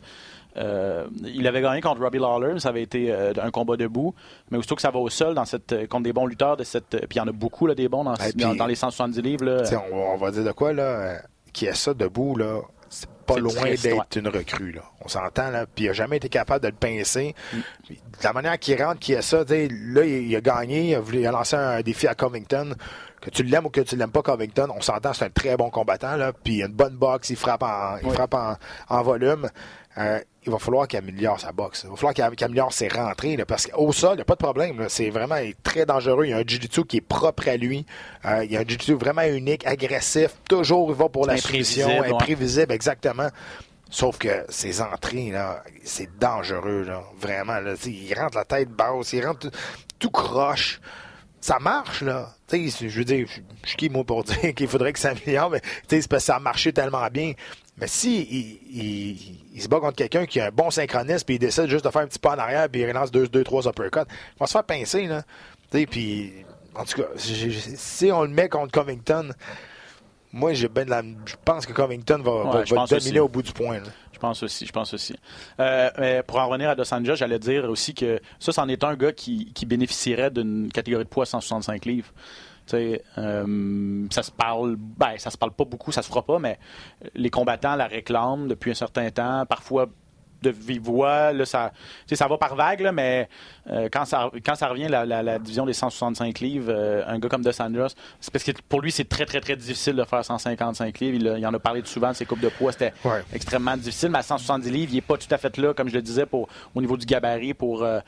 [0.57, 4.15] euh, il avait gagné contre Robbie Lawler, ça avait été euh, un combat debout.
[4.51, 6.65] Mais aussitôt que ça va au sol, dans cette, euh, contre des bons lutteurs de
[6.65, 6.91] cette.
[6.91, 9.45] Puis il y en a beaucoup, là, des bons dans, dans, dans les 170 livres.
[9.45, 9.63] Là.
[9.93, 11.19] On, on va dire de quoi, là, euh,
[11.53, 14.73] Kiesa debout, là, c'est pas loin d'être une recrue.
[14.73, 14.83] Là.
[15.03, 15.65] On s'entend, là.
[15.67, 17.35] Puis il a jamais été capable de le pincer.
[17.53, 17.57] Mm.
[17.89, 21.01] De la manière qu'il rentre, Kiesa, tu sais, là, il, il a gagné, il a,
[21.01, 22.75] voulu, il a lancé un défi à Covington.
[23.23, 25.71] Que tu l'aimes ou que tu l'aimes pas, Covington, on s'entend, c'est un très bon
[25.71, 26.33] combattant, là.
[26.33, 28.15] Puis il a une bonne boxe, il frappe en, il Oui.
[28.15, 28.57] frappe en,
[28.89, 29.49] en volume.
[29.97, 31.83] Euh, il va falloir qu'il améliore sa boxe.
[31.85, 33.37] Il va falloir qu'il améliore ses rentrées.
[33.37, 34.87] là, parce qu'au sol, il n'y a pas de problème.
[34.89, 36.27] C'est vraiment très dangereux.
[36.27, 37.87] Il y a un jiu-jitsu qui est propre à lui.
[38.25, 40.31] Euh, il y a un jiu-jitsu vraiment unique, agressif.
[40.49, 42.13] Toujours, il va pour la Imprévisible, ouais.
[42.13, 43.29] Imprévisible, exactement.
[43.89, 46.83] Sauf que ses entrées, là, c'est dangereux.
[46.83, 47.61] Là, vraiment.
[47.61, 49.13] Là, il rentre la tête basse.
[49.13, 49.57] Il rentre tout,
[49.99, 50.81] tout croche.
[51.41, 52.35] Ça marche, là.
[52.53, 55.61] Je veux dire, je suis qui, moi, pour dire qu'il faudrait que ça améliore, mais
[55.61, 57.33] tu sais, c'est parce que ça a marché tellement bien.
[57.79, 61.37] Mais si il, il- il se bat contre quelqu'un qui a un bon synchronisme, puis
[61.37, 63.45] il décide juste de faire un petit pas en arrière, puis il relance deux, deux
[63.45, 65.23] trois uppercuts, il va se faire pincer, là.
[65.71, 66.33] Tu sais, puis,
[66.75, 69.31] en tout cas, si on le met contre Covington,
[70.35, 73.19] moi, j'ai ben de la, je pense que Covington va, Ouais, va dominer aussi.
[73.21, 73.79] au bout du point.
[73.79, 73.85] là.
[74.13, 75.15] Je pense aussi, je pense aussi.
[75.59, 78.85] Euh, mais pour en revenir à Dos Anjos, j'allais dire aussi que ça, c'en est
[78.85, 82.09] un gars qui, qui bénéficierait d'une catégorie de poids 165 livres.
[82.75, 86.59] Euh, ça se parle, ben, ça se parle pas beaucoup, ça se fera pas, mais
[87.15, 89.89] les combattants la réclament depuis un certain temps, parfois
[90.43, 91.73] de vive voix, là, ça,
[92.13, 93.29] ça va par vague, là, mais
[93.71, 97.19] euh, quand, ça, quand ça revient, la, la- la division des 165 livres, euh, un
[97.19, 100.05] gars comme Dos Anjos, c'est parce que pour lui, c'est très, très, très difficile de
[100.05, 101.17] faire 155 livres.
[101.21, 103.23] Il, a- il en a parlé souvent de ses coupes de poids, c'était Ouais.
[103.33, 105.95] extrêmement difficile, mais à 170 livres, il n'est pas tout à fait là, comme je
[105.95, 108.01] le disais, pour, au niveau du gabarit pour, euh,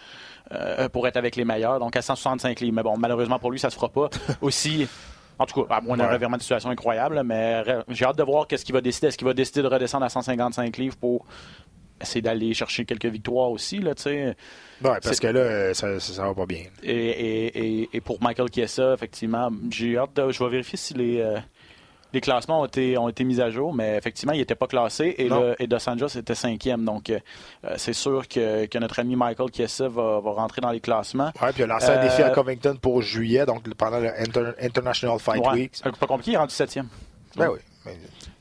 [0.93, 1.79] pour être avec les meilleurs.
[1.79, 2.75] Donc à 165 livres.
[2.77, 4.11] Mais bon, malheureusement pour lui, ça se fera pas.
[4.41, 4.87] Aussi.
[5.37, 6.13] En tout cas, moins d'un Ouais.
[6.13, 9.09] revirement de situation incroyable, mais j'ai hâte de voir qu'est-ce qu'il va décider.
[9.09, 11.27] Est-ce qu'il va décider de redescendre à 155 livres pour
[12.05, 14.25] essayer d'aller chercher quelques victoires aussi, là, tu sais.
[14.27, 14.35] Ouais,
[14.83, 16.63] parce C'est- que là, ça, ça, ça va pas bien.
[16.83, 20.31] Et, et- et- et pour Michael Chiesa, effectivement, j'ai hâte de.
[20.31, 21.39] Je vais vérifier si les, euh,
[22.13, 25.15] les classements ont été, ont été mis à jour, mais effectivement, il n'était pas classé
[25.19, 26.85] et, le- et Dos Anjos était cinquième.
[26.85, 27.19] Donc, euh,
[27.77, 31.33] c'est sûr que, que notre ami Michael Chiesa va, va rentrer dans les classements.
[31.43, 34.11] Ouais, puis il a lancé un défi à Euh, Covington pour juillet, donc pendant le
[34.21, 35.71] Inter- International Fight Ouais, Week.
[35.75, 36.89] c'est pas compliqué, il est rendu septième.
[37.37, 37.59] Ben oui.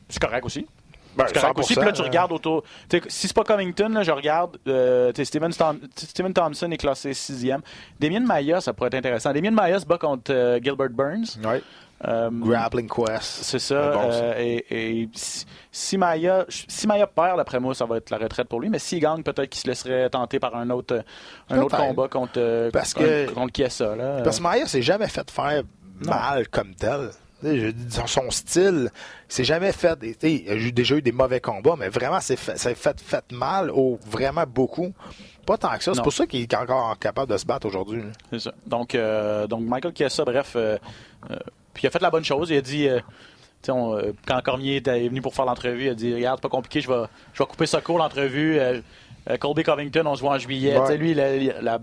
[0.07, 0.67] C'est correct aussi.
[1.15, 1.25] Ben,
[1.57, 1.75] aussi.
[1.75, 2.63] Puis là, tu 100%, regardes autour.
[2.89, 4.57] tu sais, si c'est pas Covington, là, je regarde.
[4.67, 7.61] euh, Steven, Thom- Steven Thompson est classé sixième.
[7.99, 9.31] Damien Maia, ça pourrait être intéressant.
[9.33, 11.37] Damien Maia se bat contre euh, Gilbert Burns.
[11.43, 11.61] Ouais.
[12.05, 13.21] Euh, Grappling Quest.
[13.23, 13.91] C'est ça.
[13.91, 15.09] Bon, et et
[15.71, 18.69] si, Maya, si Maya perd, d'après moi, ça va être la retraite pour lui.
[18.69, 21.01] Mais s'il gagne, peut-être qu'il se laisserait tenter par un autre,
[21.49, 23.95] un autre combat contre, Parce contre, que- contre Kiesa.
[23.95, 24.21] Là.
[24.21, 25.63] Parce que Maia s'est jamais fait faire
[26.05, 27.11] mal comme tel.
[27.43, 28.89] Dis, Son, style,
[29.29, 29.97] il s'est jamais fait.
[30.23, 33.99] eu- déjà eu des mauvais combats, mais vraiment, c'est fait, c'est fait, fait mal au
[34.09, 34.93] vraiment beaucoup.
[35.45, 35.93] Pas tant que ça.
[35.93, 38.01] C'est pour ça qu'il est encore capable de se battre aujourd'hui.
[38.31, 38.53] C'est ça.
[38.65, 40.77] Donc, euh, donc Michael Chiesa, bref, euh,
[41.29, 41.35] euh,
[41.73, 42.49] puis il a fait la bonne chose.
[42.49, 42.99] Il a dit, euh,
[43.67, 46.55] on, euh, quand Cormier est venu pour faire l'entrevue, il a dit, regarde, c'est pas
[46.55, 47.03] compliqué, je vais,
[47.33, 48.59] je vais couper ça court l'entrevue.
[49.39, 50.77] Colby Covington, on se voit en juillet.
[50.77, 50.97] Ouais.
[50.97, 51.79] Lui, la,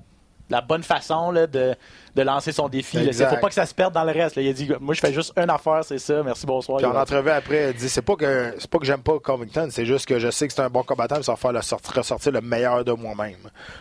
[0.50, 1.74] la bonne façon là, de,
[2.14, 2.98] de lancer son défi.
[2.98, 3.30] Il Exact.
[3.30, 4.36] faut pas que ça se perde dans le reste.
[4.36, 4.42] là.
[4.42, 6.22] Il a dit Moi, je fais juste une affaire, c'est ça.
[6.22, 6.78] Merci, bonsoir.
[6.78, 9.68] Puis en entrevue après, il dit c'est pas que c'est pas que j'aime pas Covington,
[9.70, 11.60] c'est juste que je sais que c'est un bon combattant, mais ça va faire le
[11.60, 13.36] ressortir le meilleur de moi-même.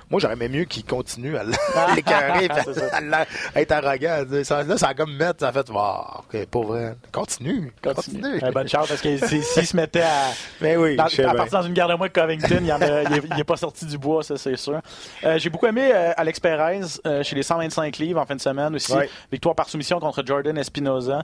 [0.10, 4.24] Moi, j'aurais aimé mieux qu'il continue à l- à à à être arrogant.
[4.44, 6.96] Ça- Là, ça a comme mettre, ça a fait, ok, pas vrai.
[7.12, 8.22] Continue, Continue.
[8.22, 8.42] continue.
[8.48, 11.34] Eh, bonne chance parce que s'il se mettait à, Mais oui, dans- je sais à
[11.34, 14.38] partir dans une garde de moi de Covington, il n'est pas sorti du bois, ça
[14.38, 14.80] c'est sûr.
[15.24, 18.42] Euh, J'ai beaucoup aimé euh, Alex Perez euh, chez les 125 livres en fin de
[18.42, 18.94] semaine aussi.
[18.94, 19.10] Ouais.
[19.32, 21.24] Victoire par soumission contre Jordan Espinoza.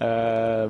[0.00, 0.68] Euh,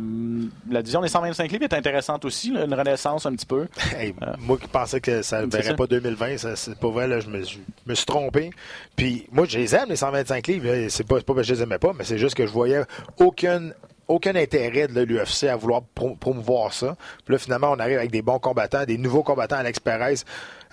[0.71, 3.67] la division des 125 livres est intéressante aussi, là, une renaissance un petit peu.
[3.99, 5.75] Hey, Moi qui pensais que ça ne verrait ça.
[5.75, 8.51] pas 2020, ça, c'est pas vrai, là, je, me, je me suis trompé.
[8.97, 10.87] Puis moi, je les aime, les 125 livres.
[10.89, 12.83] C'est pas, c'est pas que je les aimais pas, mais c'est juste que je voyais
[13.19, 13.71] aucun,
[14.07, 16.97] aucun intérêt de l'UFC à vouloir pro- promouvoir ça.
[17.27, 20.15] Puis là, finalement, on arrive avec des bons combattants, des nouveaux combattants, Alex Perez,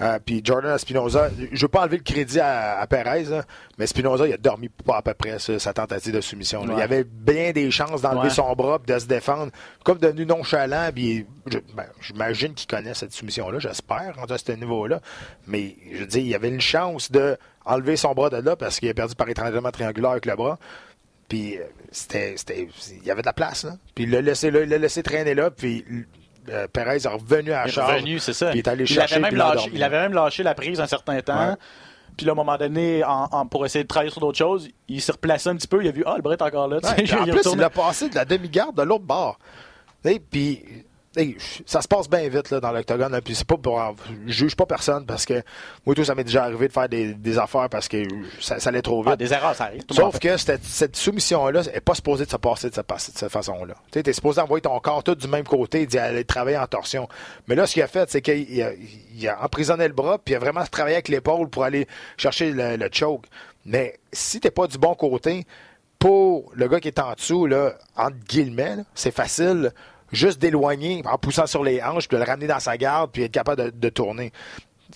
[0.01, 1.29] euh, puis Jordan Espinoza.
[1.51, 3.43] Je veux pas enlever le crédit à, à Perez, là,
[3.77, 6.63] mais Espinoza, il a dormi pas à peu près sa tentative de soumission.
[6.63, 6.73] Ouais.
[6.77, 8.29] Il avait bien des chances d'enlever Ouais.
[8.29, 9.51] son bras puis de se défendre.
[9.83, 11.25] Comme devenu nonchalant, puis
[11.75, 15.01] ben, j'imagine qu'il connaît cette soumission-là, j'espère, rendu à ce niveau-là.
[15.47, 18.79] Mais je veux dire, il avait une chance de enlever son bras de là parce
[18.79, 20.59] qu'il a perdu par étranglement triangulaire avec le bras.
[21.27, 22.67] Puis euh, c'était, c'était,
[23.01, 23.77] il y avait de la place là.
[23.95, 25.49] Puis il l'a laissé là, il l'a laissé traîner là.
[25.49, 25.83] Puis
[26.49, 27.93] euh, Perez est revenu à la Il est charge.
[27.93, 28.51] revenu, c'est ça.
[28.53, 29.15] Il est allé chercher.
[29.15, 31.49] avait il lâché, avait même lâché la prise un certain temps.
[31.49, 31.55] Ouais.
[32.17, 34.69] Puis là, à un moment donné, en- en- pour essayer de travailler sur d'autres choses,
[34.87, 35.83] il s'est replacé un petit peu.
[35.83, 36.77] Il a vu, ah, le bras est encore là.
[36.77, 39.37] Ouais, en il plus, il a passé de la demi-garde de l'autre bord.
[40.03, 40.63] Sais, Puis,
[41.17, 43.11] hey, ça se passe bien vite là, dans l'octogone.
[43.11, 43.81] là, Puis c'est pas pour.
[44.27, 45.41] Je juge pas personne parce que
[45.85, 48.03] moi, tout, ça m'est déjà arrivé de faire des, des affaires parce que
[48.39, 49.11] ça, ça allait trop vite.
[49.13, 49.83] Ah, des erreurs, ça arrive.
[49.91, 53.29] Sauf que cette, cette soumission-là n'est pas supposée de se passer de cette, de cette
[53.31, 53.75] façon-là.
[53.91, 57.07] Tu es supposé envoyer ton corps tout du même côté et aller travailler en torsion.
[57.47, 58.71] Mais là, ce qu'il a fait, c'est qu'il a,
[59.15, 62.51] il a emprisonné le bras puis il a vraiment travaillé avec l'épaule pour aller chercher
[62.51, 63.25] le, le choke.
[63.65, 65.45] Mais si t'es pas du bon côté,
[65.99, 69.71] pour le gars qui est en dessous, là, entre guillemets, là, c'est facile
[70.15, 73.23] juste d'éloigner en poussant sur les hanches puis de le ramener dans sa garde puis
[73.23, 74.31] être capable de, de tourner.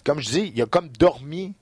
[0.03, 1.53] Comme je dis, il a comme dormi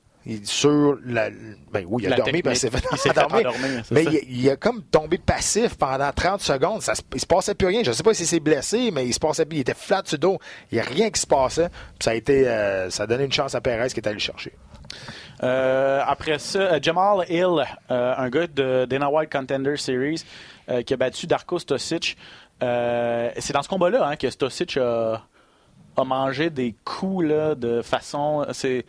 [0.44, 1.30] sur la.
[1.72, 3.54] Ben oui, il a La dormi s'est fait Il s'est fait endormir.
[3.92, 6.82] Mais il, il a comme tombé passif pendant 30 secondes.
[6.82, 7.82] Ça, il se passait plus rien.
[7.84, 9.60] Je sais pas s'il s'est blessé, mais il se passait plus.
[9.60, 10.40] Il était flat sur le dos.
[10.72, 11.70] Il n'y a rien qui se passait.
[11.70, 12.46] Puis ça a été.
[12.46, 14.52] euh, ça a donné une chance à Perez qui est allé le chercher.
[15.44, 20.24] Euh, après ça, euh, Jamal Hill, euh, un gars de Dana White Contender Series,
[20.86, 22.18] qui a battu Darko Stosic.
[22.64, 25.24] Euh, c'est dans ce combat-là hein, que Stosic a,
[25.96, 28.46] a mangé des coups là, de façon.
[28.52, 28.86] C'est,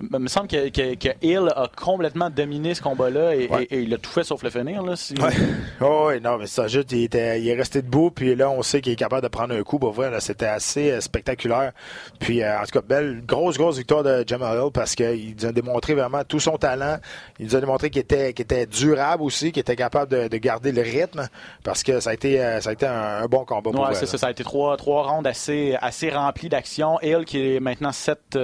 [0.00, 3.64] il me semble que, que- que Hill a complètement dominé ce combat-là et, Ouais.
[3.70, 4.82] et- et il a tout fait sauf le finir.
[4.82, 5.14] Là, si-
[5.80, 8.62] Oh, oui, non, mais ça, juste, il, était, il est resté debout, puis là, on
[8.62, 9.78] sait qu'il est capable de prendre un coup.
[9.78, 11.72] Vrai, c'était assez euh, spectaculaire.
[12.18, 15.46] Puis, euh, en tout cas, belle, grosse, grosse victoire de Jamal Hill parce qu'il nous
[15.46, 16.98] a démontré vraiment tout son talent.
[17.38, 20.72] Il nous a démontré qu'il était, était durable aussi, qu'il était capable de, de garder
[20.72, 21.28] le rythme
[21.62, 23.94] parce que ça a été, euh, ça a été un, un bon combat pour Ouais,
[23.94, 24.18] c'est ça.
[24.18, 26.98] Ça a été trois, trois rounds assez, assez remplis d'action.
[27.02, 28.36] Hill qui est maintenant sept,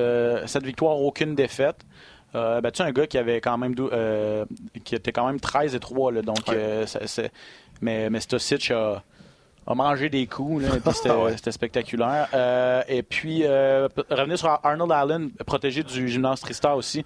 [0.46, 1.80] sept victoires, aucune défaite.
[2.34, 4.44] Euh, battu un gars qui avait quand même euh,
[4.84, 6.54] qui était quand même 13 et 3 là, donc Ouais.
[6.56, 7.28] euh, ça-
[7.82, 9.02] mais mais Stosic a,
[9.66, 10.68] a mangé des coups puis
[11.36, 13.44] c'était spectaculaire Euh, et puis
[14.10, 17.04] revenir sur Arnold Allen protégé du gymnase Tristar aussi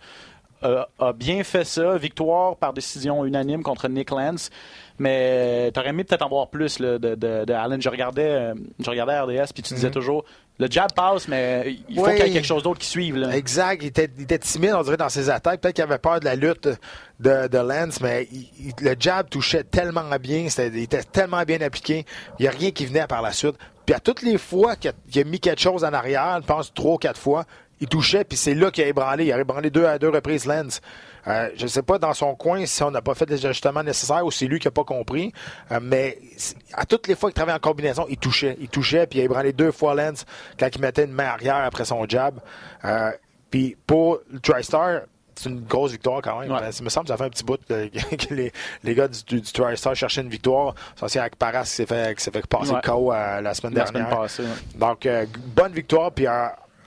[0.64, 4.50] euh, a bien fait ça victoire par décision unanime contre Nick Lance
[4.98, 8.54] mais t'aurais aimé peut-être en voir plus là, de, de, de Allen je regardais euh,
[8.82, 10.24] je regardais RDS puis tu disais toujours
[10.58, 12.08] le jab passe mais il faut Mhm.
[12.08, 12.16] Oui.
[12.16, 13.36] qu'il y ait quelque chose d'autre qui suive là.
[13.36, 13.82] Exact.
[13.82, 15.60] Il était, il était timide, on dirait, dans ses attaques.
[15.60, 16.66] Peut-être qu'il avait peur de la lutte
[17.20, 20.46] de, de Lance, mais il- il- le jab touchait tellement bien.
[20.58, 22.06] Il était tellement bien appliqué.
[22.38, 23.56] Il n'y a rien qui venait par la suite.
[23.84, 26.46] Puis à toutes les fois qu'il a, qu'il a mis quelque chose en arrière, je
[26.46, 27.44] pense trois ou quatre fois,
[27.80, 29.26] il touchait, puis c'est là qu'il a ébranlé.
[29.26, 30.80] Il a ébranlé deux à deux reprises Lance.
[31.28, 33.82] Euh, je ne sais pas dans son coin si on n'a pas fait les ajustements
[33.82, 35.32] nécessaires ou c'est lui qui n'a pas compris,
[35.72, 36.18] euh, mais
[36.72, 38.56] à toutes les fois qu'il travaillait en combinaison, il touchait.
[38.60, 40.24] Il touchait, puis il a ébranlé deux fois Lance
[40.58, 42.38] quand il mettait une main arrière après son jab.
[42.84, 43.10] Euh,
[43.50, 45.00] puis pour le TriStar,
[45.34, 46.50] c'est une grosse victoire quand même.
[46.52, 46.58] Ouais.
[46.62, 48.52] Euh, Ça me semble que ça fait un petit bout que les,
[48.84, 50.74] les gars du, du, du TriStar cherchaient une victoire.
[50.94, 52.80] C'est aussi avec Paras qui s'est fait, qui s'est fait passer Ouais.
[52.82, 54.06] KO la semaine la dernière.
[54.06, 54.78] semaine passée ouais.
[54.78, 55.06] Donc,
[55.54, 56.12] bonne victoire.
[56.12, 56.26] Puis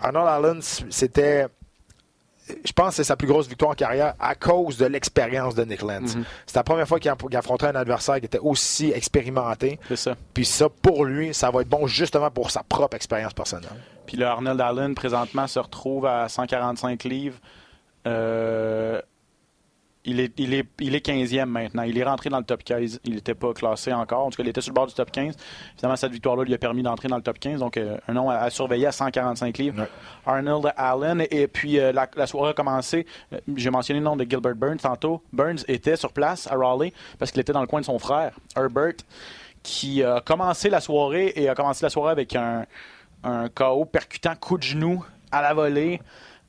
[0.01, 1.47] Arnold Allen, c'était,
[2.63, 5.63] je pense, que c'est sa plus grosse victoire en carrière à cause de l'expérience de
[5.63, 6.15] Nick Lance.
[6.15, 6.25] Mhm.
[6.45, 9.79] C'est la première fois qu'il affrontait un adversaire qui était aussi expérimenté.
[9.87, 13.33] c'est ça Puis ça, pour lui, ça va être bon justement pour sa propre expérience
[13.33, 13.69] personnelle.
[14.05, 17.37] Puis le Arnold Allen, présentement, se retrouve à 145 livres.
[18.07, 19.01] Euh,
[20.05, 21.83] il est, il, est, il est 15e maintenant.
[21.83, 23.01] Il est rentré dans le top 15.
[23.03, 24.25] Il n'était pas classé encore.
[24.25, 25.35] En tout cas, il était sur le bord du top 15.
[25.77, 27.59] Finalement, cette victoire-là lui a permis d'entrer dans le top 15.
[27.59, 29.81] Donc, euh, un nom à, à surveiller à 145 livres.
[29.81, 29.89] Ouais.
[30.25, 31.25] Arnold Allen.
[31.29, 33.05] Et puis, euh, la, la soirée a commencé.
[33.33, 35.21] Euh, J'ai mentionné le nom de Gilbert Burns tantôt.
[35.33, 38.31] Burns était sur place à Raleigh parce qu'il était dans le coin de son frère,
[38.55, 38.93] Herbert,
[39.63, 42.65] qui a commencé la soirée et a commencé la soirée avec un,
[43.23, 45.99] un KO percutant coup de genou à la volée.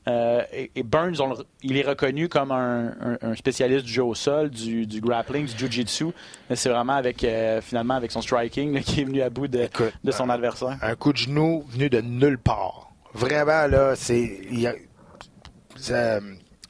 [0.09, 4.03] Euh, et, et Burns, on il est reconnu comme un, un- un spécialiste du jeu
[4.03, 6.07] au sol, du, du grappling, du jiu-jitsu.
[6.49, 9.61] Mais c'est vraiment avec, euh, finalement, avec son striking qui est venu à bout de,
[9.61, 10.79] Écoute, de son adversaire.
[10.81, 12.91] un coup de genou venu de nulle part.
[13.13, 14.41] Vraiment, là, c'est.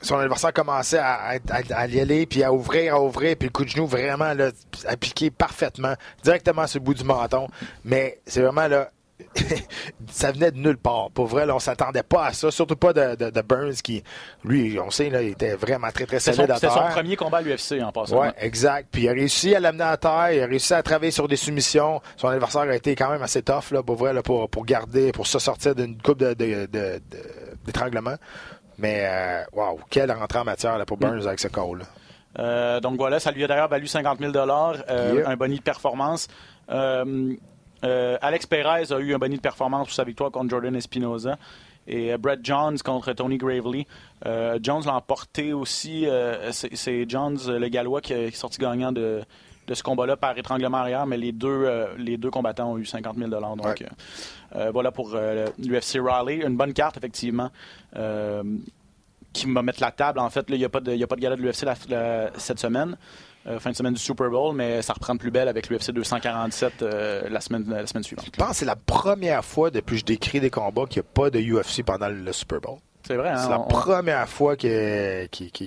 [0.03, 1.38] son adversaire commençait à, à-
[1.75, 4.51] à y aller, puis à ouvrir, à ouvrir, puis le coup de genou vraiment là,
[4.88, 7.47] appliqué parfaitement, directement sur le bout du menton.
[7.85, 8.90] Mais c'est vraiment là.
[10.11, 11.11] Ça venait de nulle part.
[11.12, 12.50] Pour vrai, là, on s'attendait pas à ça.
[12.50, 14.02] Surtout pas de, de- de Burns qui,
[14.44, 16.88] lui, on sait, là, il était vraiment très, très solide son, à c'était son terre.
[16.90, 18.20] premier combat à l'UFC en passant.
[18.20, 18.88] Ouais, exact.
[18.90, 21.37] Puis il a réussi à l'amener à terre, il a réussi à travailler sur des
[21.37, 22.00] soumissions.
[22.16, 25.12] Son adversaire a été quand même assez tough là, pour vrai, là, pour, pour garder,
[25.12, 26.35] pour se sortir d'une coupe de,
[27.64, 28.14] d'étranglement.
[28.78, 31.83] Mais euh, wow, quelle rentrée en matière là, pour Burns avec ce call.
[32.38, 35.28] Euh, donc voilà, ça lui a d'ailleurs valu 50 000 euh, Yeah.
[35.28, 36.28] un boni de performance.
[36.70, 37.35] Euh,
[37.85, 41.38] euh, Alex Perez a eu un boni de performance pour sa victoire contre Jordan Espinoza.
[41.87, 43.87] Et euh, Brett Jones contre Tony Gravely.
[44.27, 46.07] Euh, Jones l'a emporté aussi.
[46.07, 49.23] euh, c'est, Jones, le Gallois, qui, est sorti gagnant de,
[49.66, 51.07] de ce combat-là par étranglement arrière.
[51.07, 54.71] Mais les deux, les deux combattants ont eu 50 000 Donc Ouais.
[54.73, 55.16] voilà pour
[55.59, 56.43] l'UFC Raleigh.
[56.47, 57.51] Une bonne carte, effectivement.
[59.33, 60.19] Qui va mettre la table.
[60.19, 61.64] En fait, il n'y a, pas de- il y a pas de gala de l'UFC
[62.37, 62.97] cette semaine,
[63.46, 65.90] euh, fin de semaine du Super Bowl, mais ça reprend de plus belle avec l'UFC
[65.92, 68.26] 247 euh, la, semaine, la semaine suivante.
[68.33, 71.07] Je pense que c'est la première fois depuis que je décris des combats qu'il n'y
[71.09, 72.79] a pas de UFC pendant le Super Bowl.
[73.07, 73.38] C'est vrai, hein?
[73.38, 74.76] C'est la on- première fois qu'il n'y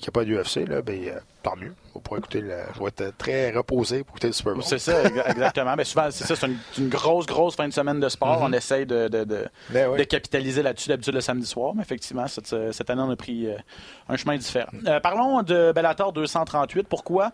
[0.08, 0.68] a pas de UFC.
[0.70, 1.74] Là, ben, euh, tant mieux.
[1.96, 4.64] On pourra écouter le, je vais être très reposé pour écouter le Super Bowl.
[4.64, 5.76] C'est ça, exa- exactement.
[5.76, 8.38] Mais souvent, c'est ça, c'est une, une grosse, grosse fin de semaine de sport.
[8.42, 9.74] On essaye de, de, de- Mm-hmm.
[9.74, 9.98] Ben oui.
[9.98, 11.74] de capitaliser là-dessus d'habitude le samedi soir.
[11.76, 13.56] Mais effectivement, cette, cette année, on a pris euh,
[14.10, 14.70] un chemin différent.
[14.86, 16.88] Euh, parlons de Bellator 238.
[16.88, 17.32] Pourquoi?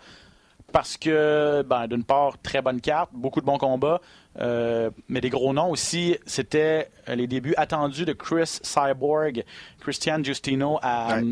[0.71, 3.99] Parce que, ben, d'une part, très bonne carte, beaucoup de bons combats,
[4.39, 6.17] euh, mais des gros noms aussi.
[6.25, 9.43] C'était euh, les débuts attendus de Chris Cyborg,
[9.79, 11.23] Christian Justino à, Ouais.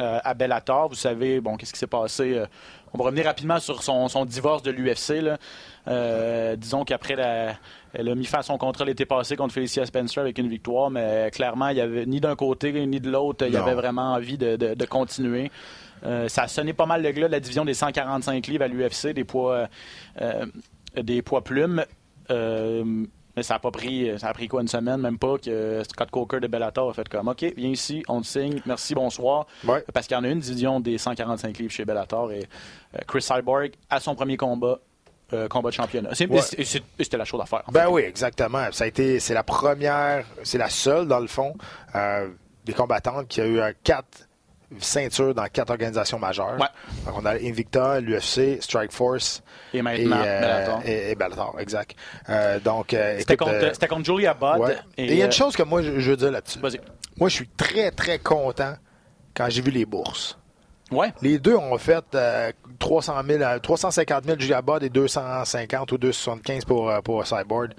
[0.00, 0.88] euh, à Bellator.
[0.88, 2.42] Vous savez, bon, qu'est-ce qui s'est passé?
[2.94, 5.22] on va revenir rapidement sur son, son divorce de l'UFC.
[5.88, 7.14] Euh, disons qu'après,
[7.92, 10.90] elle a mis fin à son contrat l'été passé contre Felicia Spencer avec une victoire,
[10.90, 14.14] mais clairement, il y avait ni d'un côté ni de l'autre, il y avait vraiment
[14.14, 15.50] envie de, de- de continuer.
[16.04, 18.68] Euh, ça a sonné pas mal le glas de la division des 145 livres à
[18.68, 19.66] l'UFC, des poids, euh,
[20.20, 21.84] euh, des poids plumes.
[22.28, 26.10] mais ça a pas pris, ça a pris quoi une semaine, même pas que Scott
[26.10, 29.46] Coker de Bellator a fait comme OK, viens ici, on te signe, merci, bonsoir.
[29.92, 32.46] Parce qu'il y en a une division des 145 livres chez Bellator et
[33.06, 34.78] Chris Cyborg à son premier combat
[35.50, 36.10] combat de championnat.
[36.14, 37.64] C'était la chose à faire.
[37.72, 38.64] Ben oui, exactement.
[38.70, 41.54] Ça a été, c'est la première, c'est la seule dans le fond
[42.66, 43.72] des combattantes qui a eu un
[44.78, 46.56] ceinture dans quatre organisations majeures.
[47.04, 50.82] Donc on a Invicta, l'UFC, Strike Force et maintenant euh, Bellator.
[50.84, 51.96] Et, Bellator, exact.
[52.28, 54.76] Euh, donc, euh, c'était, contre, Julia Budd.
[54.96, 56.58] Et il y a une chose que moi je, veux dire là-dessus.
[57.18, 58.74] Moi, je suis très très content
[59.34, 60.38] quand j'ai vu les bourses.
[61.22, 62.04] Les deux ont fait
[62.78, 67.72] 300 000, 350 000 Julia Budd et 250 ou 275 pour, pour Cyborg.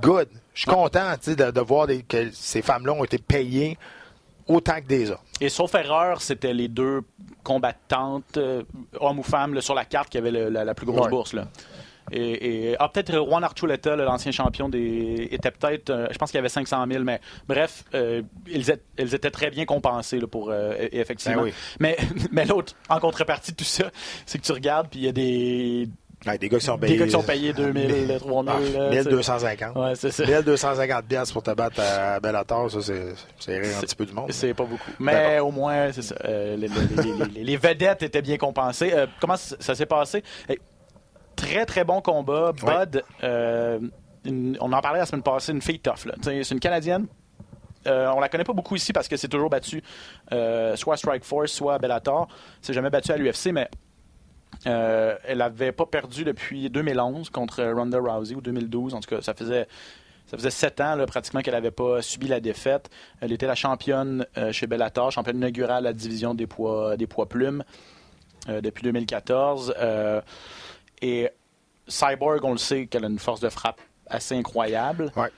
[0.00, 0.28] Good.
[0.54, 3.78] Je suis content de, voir que ces femmes-là ont été payées
[4.48, 5.18] autant que des hommes.
[5.40, 7.02] Et sauf erreur, c'était les deux
[7.42, 8.62] combattantes, euh,
[9.00, 11.10] hommes ou femmes, là, sur la carte qui avaient le- la, la plus grosse Ouais.
[11.10, 11.32] bourse.
[11.32, 11.48] Là.
[12.10, 16.38] Et, et- ah, peut-être Juan Archuleta, l'ancien champion, des, était peut-être, euh, je pense qu'il
[16.38, 20.26] y avait 500 000, mais bref, euh, ils, étaient, ils étaient très bien compensés là,
[20.26, 21.36] pour, euh, et- effectivement.
[21.42, 21.52] Ben oui.
[21.78, 21.96] Mais,
[22.32, 23.90] mais l'autre, en contrepartie de tout ça,
[24.26, 25.88] c'est que tu regardes, puis il y a des,
[26.26, 26.98] Ouais, des gars qui sont des payés.
[26.98, 28.52] gars qui sont payés 2000, 3000.
[28.54, 29.76] Ah, là, 1250.
[29.76, 30.24] Ouais, c'est ça.
[30.24, 34.12] 1250 piastres pour te battre à Bellator, ça, c'est c'est rire un petit peu du
[34.12, 34.30] monde.
[34.32, 34.90] C'est pas beaucoup.
[35.00, 36.14] Mais au moins, c'est ça.
[36.24, 38.92] euh, les, les- les- les- les vedettes étaient bien compensées.
[38.94, 40.22] Euh, comment ça, s'est passé?
[41.36, 42.52] Très, très bon combat.
[42.62, 42.86] Ouais.
[42.86, 43.80] Bud, euh,
[44.24, 46.06] une- on en parlait la semaine passée, une fille tough.
[46.22, 47.06] C'est une Canadienne.
[47.88, 49.82] Euh, on la connaît pas beaucoup ici parce que c'est toujours battu
[50.30, 52.28] euh, soit à Strike Force, soit à Bellator.
[52.60, 53.68] C'est jamais battu à l'UFC, mais
[54.66, 58.94] euh, elle avait pas perdu depuis 2011 contre Ronda Rousey ou 2012.
[58.94, 59.66] En tout cas, ça faisait
[60.32, 62.88] ça faisait sept ans là, pratiquement qu'elle n'avait pas subi la défaite.
[63.20, 67.06] Elle était la championne euh, chez Bellator, championne inaugurale de la division des poids, des
[67.06, 67.64] poids plumes
[68.48, 69.74] euh, depuis 2014.
[69.78, 70.22] Euh,
[71.02, 71.28] et
[71.86, 75.12] Cyborg, on le sait qu'elle a une force de frappe assez incroyable.
[75.16, 75.28] Ouais.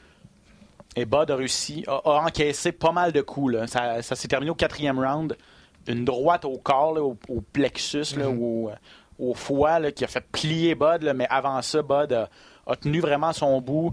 [0.94, 3.54] Et Bud a réussi, a, a encaissé pas mal de coups.
[3.54, 3.66] là.
[3.66, 5.36] Ça, ça s'est terminé au quatrième round.
[5.88, 8.70] une droite au corps, là, au, au plexus, là, ou
[9.18, 11.02] au, foie, là, qui a fait plier Bud.
[11.02, 12.28] là, mais avant ça, Bud a,
[12.66, 13.92] a tenu vraiment son bout.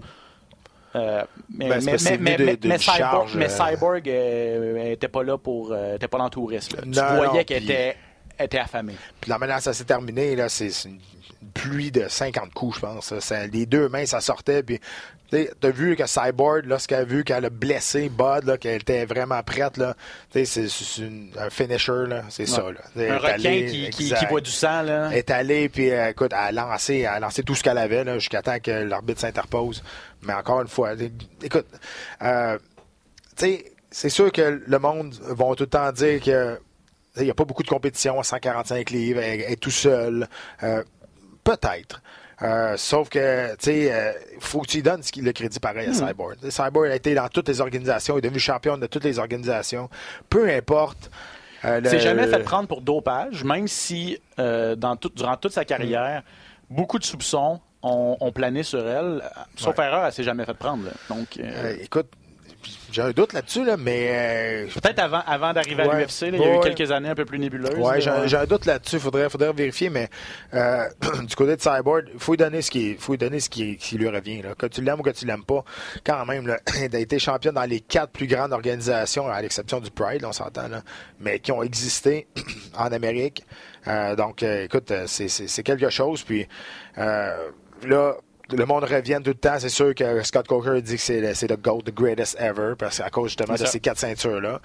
[0.94, 5.72] Euh, mais, Ben, mais, mais, de- Cyborg, mais euh, Cyborg, euh, était pas là pour.
[5.72, 6.76] euh, était pas dans le tourisme.
[6.82, 7.96] Tu Non, voyais qu'elle était,
[8.38, 8.94] était affamée.
[9.20, 10.98] Puis la manière ça s'est terminé, c'est une
[11.54, 13.18] pluie de 50 coups, je pense.
[13.18, 14.62] Ça- les deux mains, ça sortait.
[14.62, 14.80] Puis,
[15.60, 19.76] t'as vu que Cyborg, lorsqu'elle a vu qu'elle a blessé Bud, qu'elle était vraiment prête,
[19.76, 19.94] là,
[20.32, 20.66] c'est-
[21.38, 22.64] un finisher, là, c'est ça.
[22.70, 22.80] Là.
[23.14, 24.82] Un requin qui, qui, boit du sang.
[24.82, 25.14] Là.
[25.14, 28.04] Est allée, puis euh, écoute, elle a lancé, elle a lancé tout ce qu'elle avait,
[28.04, 29.82] là, jusqu'à temps que l'arbitre s'interpose.
[30.22, 30.92] Mais encore une fois,
[31.42, 31.66] écoute,
[32.22, 32.58] euh,
[33.36, 36.58] tu sais, c'est sûr que le monde va tout le temps dire que
[37.16, 40.26] il n'y a pas beaucoup de compétition à 145 livres, elle, elle est tout seul.
[40.62, 40.82] Euh,
[41.44, 42.02] Peut-être.
[42.42, 46.02] Euh, sauf que, tu sais, euh, faut que tu lui donnes le crédit pareil Hmm.
[46.04, 46.36] à Cyborg.
[46.40, 49.04] Tu sais, Cyborg a été dans toutes les organisations, il est devenu champion de toutes
[49.04, 49.88] les organisations.
[50.28, 51.10] Peu importe.
[51.64, 55.52] euh, le- s'est jamais fait prendre pour dopage, même si euh, dans tout- durant toute
[55.52, 56.24] sa carrière,
[56.68, 59.22] beaucoup de soupçons ont, ont plané sur elle.
[59.56, 59.84] Sauf Ouais.
[59.84, 60.84] erreur, elle s'est jamais fait prendre.
[60.86, 60.90] là.
[61.08, 62.08] Donc, Euh, écoute,
[62.90, 66.44] j'ai un doute là-dessus, là, mais euh, peut-être avant, avant d'arriver à l'UFC, il y
[66.44, 67.78] a eu quelques années un peu plus nébuleuses.
[67.78, 68.98] Là, j'ai un- doute là-dessus.
[68.98, 70.08] Faudrait, faudrait vérifier, mais
[70.54, 70.84] euh,
[71.26, 73.76] du côté de Cyborg, il faut lui donner ce qui, faut lui donner ce qui,
[73.76, 74.42] qui lui revient.
[74.42, 74.54] Là.
[74.54, 75.64] Que tu l'aimes ou que tu l'aimes pas,
[76.04, 79.80] quand même, là, elle a été championne dans les quatre plus grandes organisations, à l'exception
[79.80, 80.68] du Pride, on s'entend,
[81.20, 82.26] mais qui ont existé
[82.76, 83.44] en Amérique.
[83.88, 86.22] Euh, donc, écoute, c'est- quelque chose.
[86.22, 86.46] Puis
[86.96, 87.36] là.
[88.56, 89.58] Le monde revient tout le temps.
[89.58, 93.10] C'est sûr que Scott Coker dit que c'est le, GOAT, the greatest ever, parce qu'à
[93.10, 94.60] cause justement de ces quatre ceintures-là.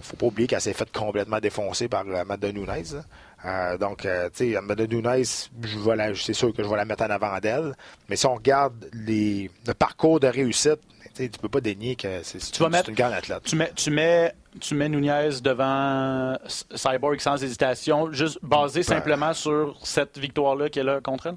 [0.00, 2.66] faut pas oublier qu'elle s'est faite complètement défoncer par euh, Amanda Nunes.
[2.66, 3.04] là.
[3.44, 7.10] Euh, donc, euh, tu sais, Amanda Nunes, c'est sûr que je vais la mettre en
[7.10, 7.74] avant d'elle.
[8.08, 10.80] Mais si on regarde les, le parcours de réussite,
[11.14, 13.42] tu peux pas dénier que c'est une, une grande athlète.
[13.44, 16.36] Tu mets, tu mets, tu mets Nunez devant
[16.74, 21.36] Cyborg sans hésitation, juste basé simplement sur cette victoire-là qu'elle a contre elle?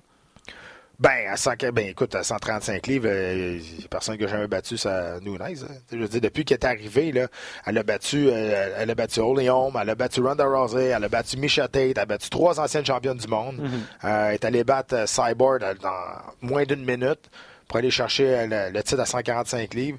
[1.03, 5.19] Ben, à 100 ben, écoute, à 135 livres, a personne qui a jamais battu sa
[5.19, 5.37] Nunes.
[5.41, 5.73] hein.
[5.91, 7.27] Je veux dire, depuis qu'elle est arrivée, là,
[7.65, 11.35] elle a battu, euh, elle a battu elle a battu Ronda Rousey, elle a battu
[11.35, 13.59] Misha Tate, elle a battu trois anciennes championnes du monde.
[14.05, 17.29] Euh, elle est allée battre euh, Cyborg euh, dans moins d'une minute
[17.67, 19.97] pour aller chercher euh, le, le titre à 145 livres.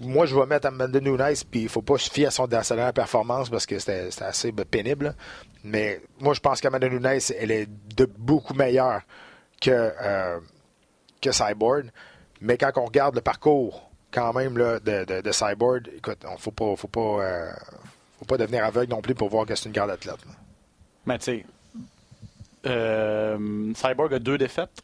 [0.00, 2.94] Moi, je vais mettre Amanda Nunes, puis il faut pas se fier à son dernière
[2.94, 5.04] performance parce que c'était c'était assez ben, pénible.
[5.04, 5.14] là.
[5.64, 9.02] Mais moi, je pense qu'Amanda Nunes, elle est de beaucoup meilleure
[9.64, 10.40] que, euh,
[11.22, 11.90] que Cyborg.
[12.40, 16.50] Mais quand on regarde le parcours, quand même, là, de, de, Cyborg, écoute, on faut
[16.50, 17.50] pas, faut pas, euh,
[18.18, 20.18] faut pas devenir aveugle non plus pour voir que c'est une grande athlète.
[21.06, 21.46] Mais tu sais,
[22.66, 24.82] euh, Cyborg a deux défaites.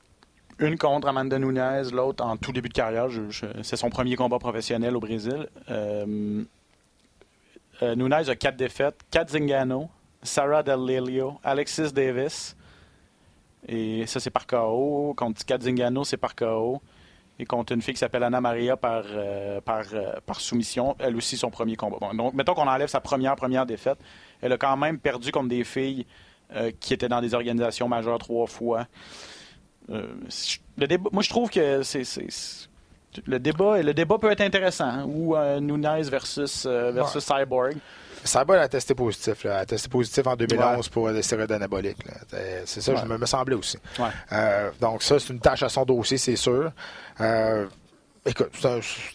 [0.59, 3.07] Une contre Amanda Nunes, l'autre en tout début de carrière.
[3.63, 5.49] C'est son premier combat professionnel au Brésil.
[5.71, 6.45] Euh,
[7.83, 8.97] Nunes a quatre défaites.
[9.11, 9.89] Kat Zingano,
[10.23, 12.57] Sarah Del Lelio, Alexis Davis.
[13.69, 15.15] Et ça, c'est par KO.
[15.17, 16.81] Contre Kat Zingano, c'est par KO.
[17.39, 20.95] Et contre une fille qui s'appelle Anna Maria par, euh, par, euh, par soumission.
[20.99, 21.97] Elle aussi, son premier combat.
[22.01, 23.99] Bon, donc, mettons qu'on enlève sa première, première défaite.
[24.43, 26.07] Elle a quand même perdu contre des filles
[26.55, 28.87] euh, qui étaient dans des organisations majeures trois fois.
[29.91, 30.07] Euh,
[30.77, 32.03] le débat, moi, je trouve que c'est,
[33.25, 34.85] le débat, le débat peut être intéressant.
[34.85, 37.77] hein, ou Nunes versus, versus Cyborg.
[38.25, 39.45] Cyborg a testé positif.
[39.45, 39.55] Là.
[39.57, 41.99] Elle a testé positif en 2011 pour des stéroïdes anaboliques.
[42.65, 42.99] C'est ça, Ouais.
[43.03, 43.79] je me, me semblait aussi.
[43.99, 44.09] Ouais.
[44.33, 46.71] Euh, donc ça, c'est une tâche à son dossier, c'est sûr.
[47.21, 47.67] Euh,
[48.27, 48.67] écoute, c'est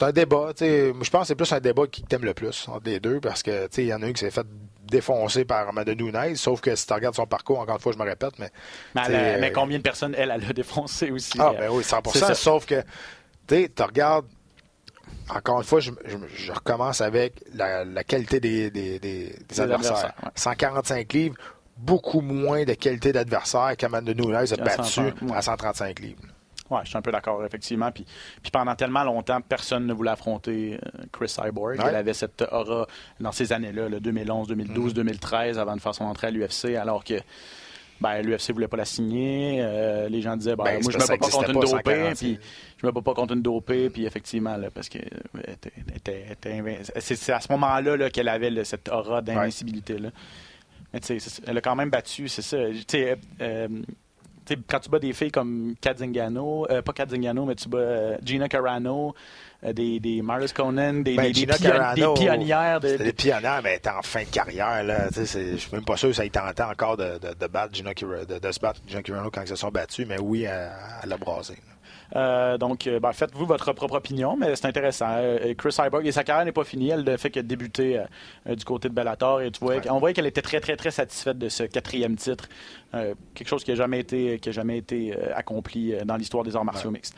[0.04, 0.50] un, un débat.
[0.56, 0.92] tu sais.
[0.94, 3.20] Moi, Je pense que c'est plus un débat qui t'aime le plus entre les deux
[3.20, 4.46] parce que il y en a un qui s'est fait
[4.88, 7.98] défoncer par Amanda Nunes, sauf que si tu regardes son parcours, encore une fois, je
[7.98, 8.52] me répète, mais.
[8.94, 11.38] Mais, elle euh, combien de personnes, elle, elle a défoncé aussi?
[11.40, 12.34] Ah, ben oui, 100 c'est ça.
[12.36, 12.82] Sauf que,
[13.48, 14.28] tu regardes.
[15.30, 19.60] Encore une fois, je, je- je recommence avec la, la qualité des, des- des- des
[19.62, 19.94] adversaires.
[19.96, 20.30] adversaires, ouais.
[20.36, 21.36] 145 livres,
[21.78, 25.36] beaucoup moins de qualité d'adversaire qu'Amanda Nunes a battu 130, ouais.
[25.36, 26.22] à 135 livres.
[26.70, 27.92] Ouais, je suis un peu d'accord, effectivement.
[27.92, 28.06] Puis,
[28.42, 31.78] puis pendant tellement longtemps, personne ne voulait affronter euh, Chris Cyborg.
[31.80, 31.86] Ouais.
[31.90, 32.88] Elle avait cette aura
[33.20, 34.96] dans ces années-là, le 2011, 2012, Mm-hmm.
[34.96, 37.14] 2013, avant de faire son entrée à l'UFC, alors que
[38.02, 39.60] ben, l'UFC voulait pas la signer.
[39.62, 41.70] Euh, les gens disaient, ben, Ben, moi, je me bats pas contre une dopée.
[41.70, 42.40] 140, Puis,
[42.78, 43.90] je me bats pas contre une dopée.
[43.90, 48.90] Puis, effectivement, là, parce que euh, c'est à ce moment-là là, qu'elle avait là, cette
[48.90, 50.10] aura d'invincibilité-là.
[50.94, 52.58] Mais tu sais, elle a quand même battu, c'est ça.
[52.70, 53.68] Tu sais, euh,
[54.70, 57.78] quand tu bats des filles comme Kat Zingano, euh, pas Kat Zingano, mais tu bats
[57.80, 59.16] euh, Gina Carano,
[59.64, 62.80] euh, des, des Marlis Conan, des, Ben, des, des Gina pion- Carano, des pionnières.
[62.80, 64.84] De, des pionnières, mais était en fin de carrière.
[64.84, 65.08] Là.
[65.16, 67.94] Je suis même pas sûr que ça ait tenté encore de, de, de battre Gina
[67.94, 70.70] de, se battre Gina Carano quand ils se sont battus, mais oui, elle,
[71.04, 71.54] elle a brasé.
[71.54, 71.75] là.
[72.16, 75.08] Euh, donc, euh, ben, faites-vous votre propre opinion, mais c'est intéressant.
[75.10, 76.90] Euh, Chris Cyborg, et sa carrière n'est pas finie.
[76.90, 78.02] Elle a fait que débuter
[78.48, 79.42] euh, du côté de Bellator.
[79.42, 82.48] Et tu vois, on voyait qu'elle était très, très, très satisfaite de ce quatrième titre.
[82.94, 86.56] Euh, quelque chose qui n'a jamais été, qui a jamais été accompli dans l'histoire des
[86.56, 87.16] arts martiaux mixtes.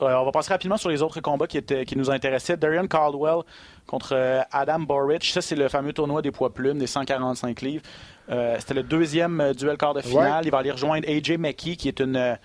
[0.00, 2.56] On va passer rapidement sur les autres combats qui, étaient, qui nous intéressaient.
[2.56, 3.42] Darian Caldwell
[3.86, 5.24] contre Adam Boric.
[5.24, 7.82] Ça, c'est le fameux tournoi des poids plumes, des 145 livres.
[8.30, 10.42] Euh, C'était le deuxième duel quart de finale.
[10.42, 10.48] Ouais.
[10.48, 12.36] Il va aller rejoindre AJ McKee, qui est une.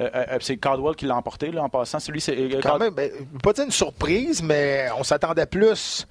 [0.00, 1.98] Euh, euh, c'est Caldwell qui l'a emporté, là, en passant.
[2.00, 2.36] Celui, c'est.
[2.36, 3.10] euh, Quand Cald- même, ben,
[3.42, 6.06] pas dire une surprise, mais on s'attendait plus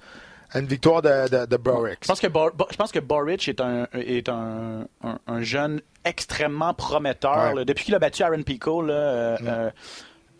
[0.50, 1.98] à une victoire de, de, de Boric.
[2.02, 5.80] Je pense que, Bor- je pense que Boric est un, est un, un- un jeune
[6.04, 7.36] extrêmement prometteur.
[7.50, 7.54] Ouais.
[7.54, 7.64] là.
[7.64, 9.70] Depuis qu'il a battu Aaron Pico, là, euh, euh,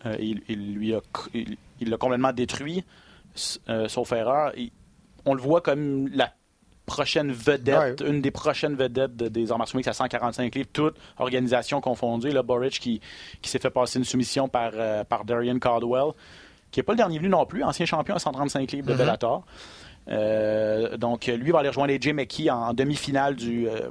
[0.05, 0.99] euh, il, il lui a,
[1.33, 1.57] il,
[1.89, 2.83] l'a complètement détruit,
[3.69, 4.51] euh, sauf erreur.
[4.55, 4.71] Il-
[5.25, 6.31] on le voit comme la
[6.85, 10.95] prochaine vedette, une des prochaines vedettes de- des arts martiaux mixtes à 145 livres, toute
[11.17, 12.29] organisation confondue.
[12.29, 12.99] Là, Boric qui,
[13.41, 16.11] qui s'est fait passer une soumission par, euh, par Darian Caldwell,
[16.71, 19.45] qui n'est pas le dernier venu non plus, ancien champion à 135 livres de Bellator.
[20.09, 23.89] Euh, donc, lui va aller rejoindre AJ McKee en, en demi-finale du, euh,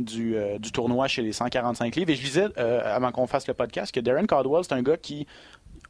[0.00, 2.10] du, euh, du tournoi chez les 145 livres.
[2.10, 5.26] Et je disais, avant qu'on fasse le podcast, que Darren Caldwell, c'est un gars qui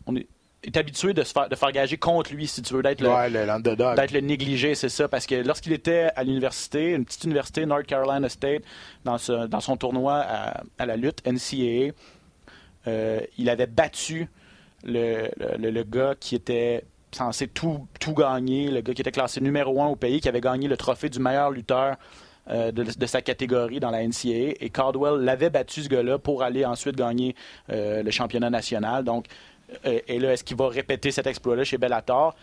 [0.06, 0.26] on est,
[0.64, 3.08] est habitué de, se faire, de faire gager contre lui, si tu veux, d'être le,
[3.08, 3.96] Ouais, le- l'underdog.
[3.96, 5.08] d'être le négligé, c'est ça.
[5.08, 8.62] Parce que lorsqu'il était à l'université, une petite université, North Carolina State,
[9.04, 11.92] dans, ce- dans son tournoi à, à la lutte, NCAA,
[12.86, 14.28] euh, il avait battu
[14.84, 19.80] le, le- gars qui était censé tout, tout gagner, le gars qui était classé numéro
[19.82, 21.96] un au pays, qui avait gagné le trophée du meilleur lutteur
[22.50, 24.54] euh, de, de sa catégorie dans la NCAA.
[24.60, 27.34] Et Caldwell l'avait battu, ce gars-là, pour aller ensuite gagner
[27.70, 29.04] euh, le championnat national.
[29.04, 29.26] Donc,
[29.84, 32.34] et là, est-ce qu'il va répéter cet exploit-là chez Bellator?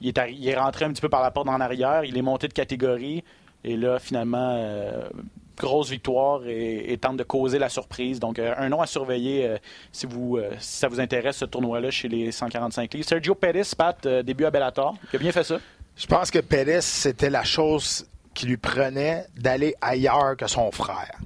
[0.00, 2.52] Il est, rentré un petit peu par la porte en arrière, il est monté de
[2.52, 3.22] catégorie,
[3.62, 5.08] et là, finalement, euh,
[5.56, 8.18] grosse victoire et, tente de causer la surprise.
[8.18, 9.56] Donc, euh, un nom à surveiller euh,
[9.92, 13.08] si, euh, ça vous intéresse, ce tournoi-là chez les 145 livres.
[13.08, 15.58] Sergio Pettis, Pat, euh, début à Bellator, il a bien fait ça.
[15.96, 21.18] Je pense que Pérez, c'était la chose qui lui prenait d'aller ailleurs que son frère.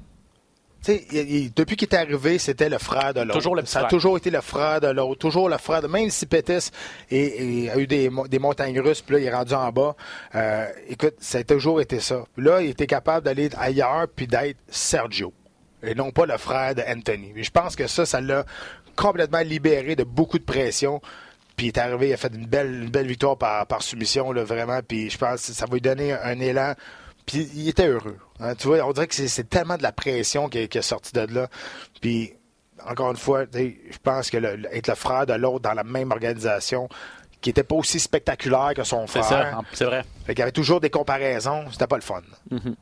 [0.88, 3.34] Il- il- depuis qu'il est arrivé, c'était le frère de l'autre.
[3.34, 3.90] Toujours le Ça a frère.
[3.90, 5.18] toujours été le frère de l'autre.
[5.18, 5.86] Toujours le frère de.
[5.88, 6.70] Même si Pétis
[7.10, 9.94] a eu des, mo- des montagnes russes, puis là, il est rendu en bas.
[10.34, 12.24] euh, écoute, ça a toujours été ça.
[12.36, 15.32] Là, il était capable d'aller ailleurs, puis d'être Sergio.
[15.82, 17.32] Et non pas le frère de Anthony.
[17.36, 18.44] Et je pense que ça, ça l'a
[18.96, 21.00] complètement libéré de beaucoup de pression.
[21.56, 24.32] Puis il est arrivé, il a fait une belle, une belle victoire par, par soumission,
[24.32, 24.80] là, vraiment.
[24.86, 26.74] Puis je pense que ça va lui donner un élan.
[27.26, 28.16] Puis il était heureux.
[28.40, 28.54] hein.
[28.54, 31.12] Tu vois, on dirait que c'est- tellement de la pression qui est, qui est sortie
[31.12, 31.48] de là.
[32.00, 32.32] Puis,
[32.88, 36.12] encore une fois, je pense que le- être le frère de l'autre dans la même
[36.12, 36.88] organisation,
[37.40, 39.24] qui n'était pas aussi spectaculaire que son frère,
[39.72, 40.02] c'est vrai.
[40.24, 42.22] fait qu'il y avait toujours des comparaisons, c'était pas le fun.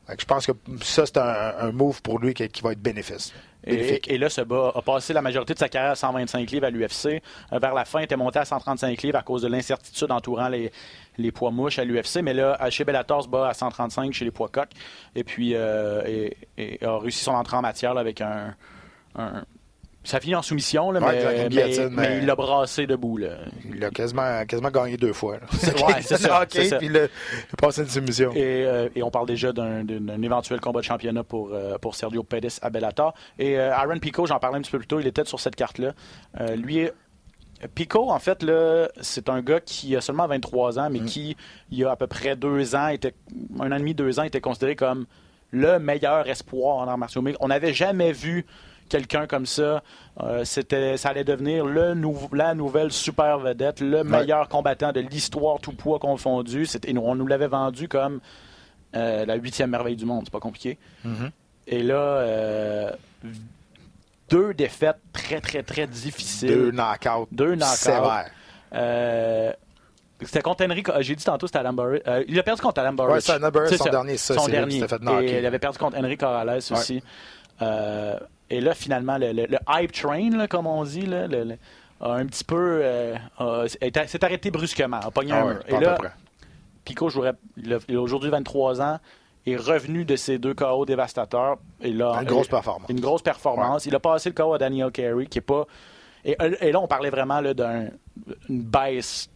[0.07, 2.71] Fait que je pense que ça, c'est un, un move pour lui qui, qui va
[2.71, 3.33] être bénéfice.
[3.63, 4.07] Bénéfique.
[4.07, 6.65] Et, et là, ce gars a passé la majorité de sa carrière à 125 livres
[6.67, 7.21] à l'UFC.
[7.51, 10.47] Euh, vers la fin, il était monté à 135 livres à cause de l'incertitude entourant
[10.49, 10.71] les,
[11.17, 12.21] les poids mouches à l'UFC.
[12.23, 14.71] Mais là, chez Bellator, se bat à 135 chez les poids coqs.
[15.15, 18.55] Et puis, euh, et, et a réussi son entrée en matière là, avec un,
[19.17, 19.43] un-
[20.03, 23.17] Ça finit en soumission, là, Ouais, mais, il l'a brassé debout.
[23.17, 23.37] Là.
[23.73, 25.37] Il a quasiment, quasiment gagné deux fois.
[25.37, 25.47] là.
[25.87, 26.77] Ouais, c'est ça, Ok, c'est ça.
[26.77, 27.09] Puis il a, il
[27.53, 28.31] a passé une soumission.
[28.33, 29.83] Et, euh, et on parle déjà d'un,
[30.21, 33.15] éventuel combat de championnat pour, euh, pour Sergio Pettis à Bellator.
[33.39, 35.55] Et euh, Aaron Pico, j'en parlais un petit peu plus tôt, il était sur cette
[35.55, 35.93] carte-là.
[36.55, 36.87] Lui,
[37.73, 41.35] Pico, en fait, là, c'est un gars qui a seulement 23 ans, mais qui,
[41.71, 43.13] il y a à peu près deux ans, était,
[43.59, 45.05] un an et demi, deux ans, était considéré comme
[45.51, 47.37] le meilleur espoir en arts martiaux mixtes.
[47.41, 48.45] On n'avait jamais vu
[48.89, 49.81] quelqu'un comme ça.
[50.21, 54.99] Euh, c'était, ça allait devenir le nou- la nouvelle super vedette, le meilleur combattant de
[54.99, 56.65] l'histoire, tout poids confondu.
[56.65, 58.19] C'était, on nous l'avait vendu comme
[58.95, 60.21] euh, la huitième merveille du monde.
[60.25, 60.77] C'est pas compliqué.
[61.67, 62.91] Et là, euh,
[64.29, 66.49] deux défaites très, très, très difficiles.
[66.49, 67.27] Deux knockouts.
[67.31, 67.75] Deux knockouts.
[67.75, 68.29] Sévères.
[68.73, 69.53] Euh,
[70.21, 70.83] c'était contre Henry.
[70.99, 72.01] J'ai dit tantôt c'était Adam Burris.
[72.07, 73.13] Euh, il a perdu contre Adam Burris.
[73.13, 73.89] Ouais, c'est Adam Burris, C'est son ça.
[73.89, 74.87] dernier, ça, Son dernier.
[74.87, 74.95] fait.
[75.23, 77.03] Et il avait perdu contre Henry Corrales aussi.
[77.61, 78.17] Euh,
[78.49, 81.57] et là, finalement, le, le- le hype train, là, comme on dit, là, le- le-
[82.01, 82.81] a un petit peu.
[82.83, 83.15] euh,
[83.67, 85.97] s'est arrêté brusquement, a pogné Ah un ouais, Et là.
[86.83, 87.33] Pico jouerait,
[87.95, 88.99] aujourd'hui 23 ans,
[89.45, 91.57] est revenu de ces deux KO dévastateurs.
[91.81, 92.89] Et là, Une grosse euh, performance.
[92.89, 93.85] Une grosse performance.
[93.85, 95.65] Il a passé le KO à Daniel Carey, qui est pas.
[96.23, 97.91] Et, et là, on parlait vraiment d'une
[98.49, 99.29] baisse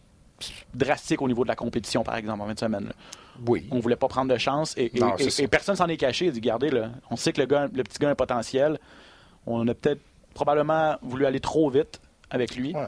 [0.74, 2.86] drastique au niveau de la compétition, par exemple, en 20 semaines.
[2.86, 2.92] là.
[3.46, 3.66] Oui.
[3.70, 6.26] On voulait pas prendre de chance et, et- Non, et- personne s'en est caché.
[6.26, 8.14] Il a dit, regardez, là, on sait que le, gars, le petit gars a un
[8.16, 8.78] potentiel.
[9.46, 10.00] On a peut-être
[10.34, 12.00] probablement voulu aller trop vite
[12.30, 12.74] avec lui.
[12.74, 12.86] Ouais.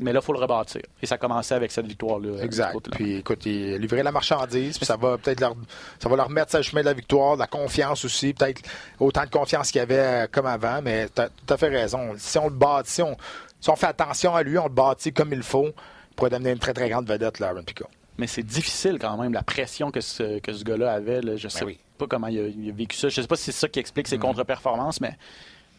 [0.00, 0.82] Mais là, il faut le rebâtir.
[1.02, 2.28] Et ça a commencé avec cette victoire-là.
[2.28, 2.90] euh, Exact.
[2.92, 5.54] Puis écoute, il la marchandise, puis ça va peut-être leur,
[5.98, 8.62] ça va leur remettre sur le chemin de la victoire, de la confiance aussi, peut-être
[9.00, 11.68] autant de confiance qu'il y avait euh, comme avant, mais tu as tout à fait
[11.68, 12.12] raison.
[12.18, 13.16] Si on le bâtit, si on,
[13.60, 16.52] si on fait attention à lui, on le bâtit comme il faut, il pourrait devenir
[16.52, 17.84] une très très grande vedette, là, Aaron Pico.
[18.16, 21.20] Mais c'est difficile quand même, la pression que ce, que ce gars-là avait.
[21.20, 21.36] là.
[21.36, 21.78] je sais oui.
[21.98, 23.08] pas comment il a, il a vécu ça.
[23.08, 25.16] Je sais pas si c'est ça qui explique ses contre-performances, mais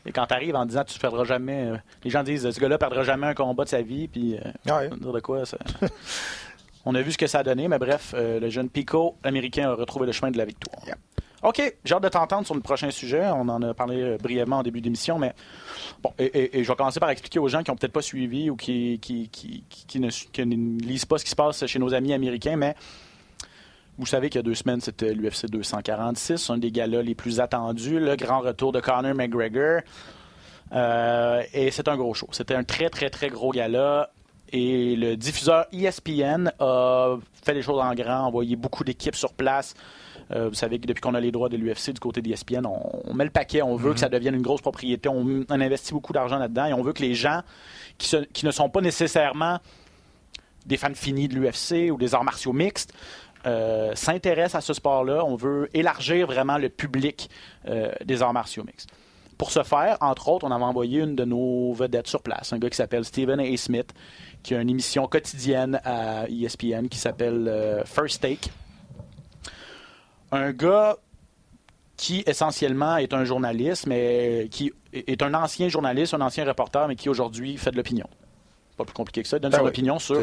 [0.06, 1.66] et quand tu arrives en disant tu perdras jamais.
[1.72, 4.74] euh, les gens disent ce gars-là perdra jamais un combat de sa vie, puis euh,
[4.78, 4.89] Ouais.
[4.89, 5.58] dire de quoi ça.
[6.86, 9.70] On a vu ce que ça a donné, mais bref, euh, le jeune Pico américain
[9.70, 10.82] a retrouvé le chemin de la victoire.
[11.43, 13.26] OK, j'ai hâte de t'entendre sur le prochain sujet.
[13.28, 15.34] On en a parlé brièvement en début d'émission, mais
[16.04, 18.02] bon, et, et- et je vais commencer par expliquer aux gens qui n'ont peut-être pas
[18.04, 21.36] suivi ou qui, qui, qui, qui- qui ne, qui ne lisent pas ce qui se
[21.36, 22.76] passe chez nos amis américains, mais
[23.97, 27.39] vous savez qu'il y a deux semaines, c'était l'UFC 246, un des galas les plus
[27.39, 29.81] attendus, le grand retour de Conor McGregor.
[30.73, 32.27] Euh, et c'est un gros show.
[32.31, 34.09] C'était un très, très, très gros gala.
[34.53, 39.73] Et le diffuseur ESPN a fait les choses en grand, envoyé beaucoup d'équipes sur place.
[40.31, 43.01] Euh, vous savez que depuis qu'on a les droits de l'UFC du côté d'ESPN, on,
[43.05, 45.93] on met le paquet, on veut que ça devienne une grosse propriété, on, on investit
[45.93, 47.41] beaucoup d'argent là-dedans et on veut que les gens
[47.97, 49.59] qui, se- qui ne sont pas nécessairement
[50.65, 52.93] des fans finis de l'UFC ou des arts martiaux mixtes
[53.45, 55.23] euh, s'intéressent à ce sport-là.
[55.25, 57.29] On veut élargir vraiment le public
[57.67, 58.89] euh, des arts martiaux mixtes.
[59.37, 62.59] Pour ce faire, entre autres, on avait envoyé une de nos vedettes sur place, un
[62.59, 63.57] gars qui s'appelle Stephen A.
[63.57, 63.91] Smith,
[64.43, 68.51] qui a une émission quotidienne à ESPN qui s'appelle euh, First Take.
[70.31, 70.97] Un gars
[71.97, 76.95] qui essentiellement est un journaliste, mais qui est un ancien journaliste, un ancien reporter, mais
[76.95, 78.07] qui aujourd'hui fait de l'opinion.
[78.77, 79.37] Pas plus compliqué que ça.
[79.37, 80.21] Il donne Ah son oui, opinion sur.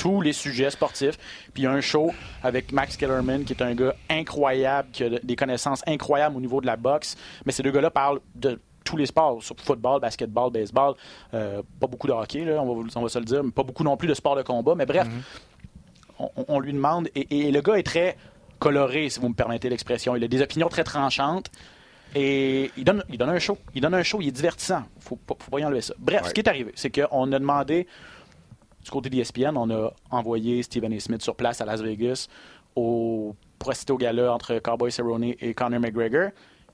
[0.00, 1.18] Tous les sujets sportifs.
[1.52, 2.10] Puis il y a un show
[2.42, 6.62] avec Max Kellerman, qui est un gars incroyable, qui a des connaissances incroyables au niveau
[6.62, 7.16] de la boxe.
[7.44, 10.94] Mais ces deux gars-là parlent de tous les sports, sur football, basketball, baseball.
[11.34, 13.44] Euh, pas beaucoup de hockey, là, on, va, on va se le dire.
[13.44, 14.74] mais Pas beaucoup non plus de sport de combat.
[14.74, 15.06] Mais bref,
[16.18, 17.08] on, on lui demande.
[17.14, 18.16] Et, et le gars est très
[18.58, 20.16] coloré, si vous me permettez l'expression.
[20.16, 21.50] Il a des opinions très tranchantes.
[22.14, 23.56] Et il donne, il donne un show.
[23.74, 24.82] Il donne un show, il est divertissant.
[24.98, 25.94] Faut, pas- faut pas y enlever ça.
[25.98, 26.28] Bref, Ouais.
[26.30, 27.86] ce qui est arrivé, c'est qu'on a demandé
[28.84, 31.00] du côté d'ESPN, on a envoyé Stephen A.
[31.00, 32.28] Smith sur place à Las Vegas
[32.76, 36.30] au, pour assister au gala entre Cowboy Cerrone et Conor McGregor.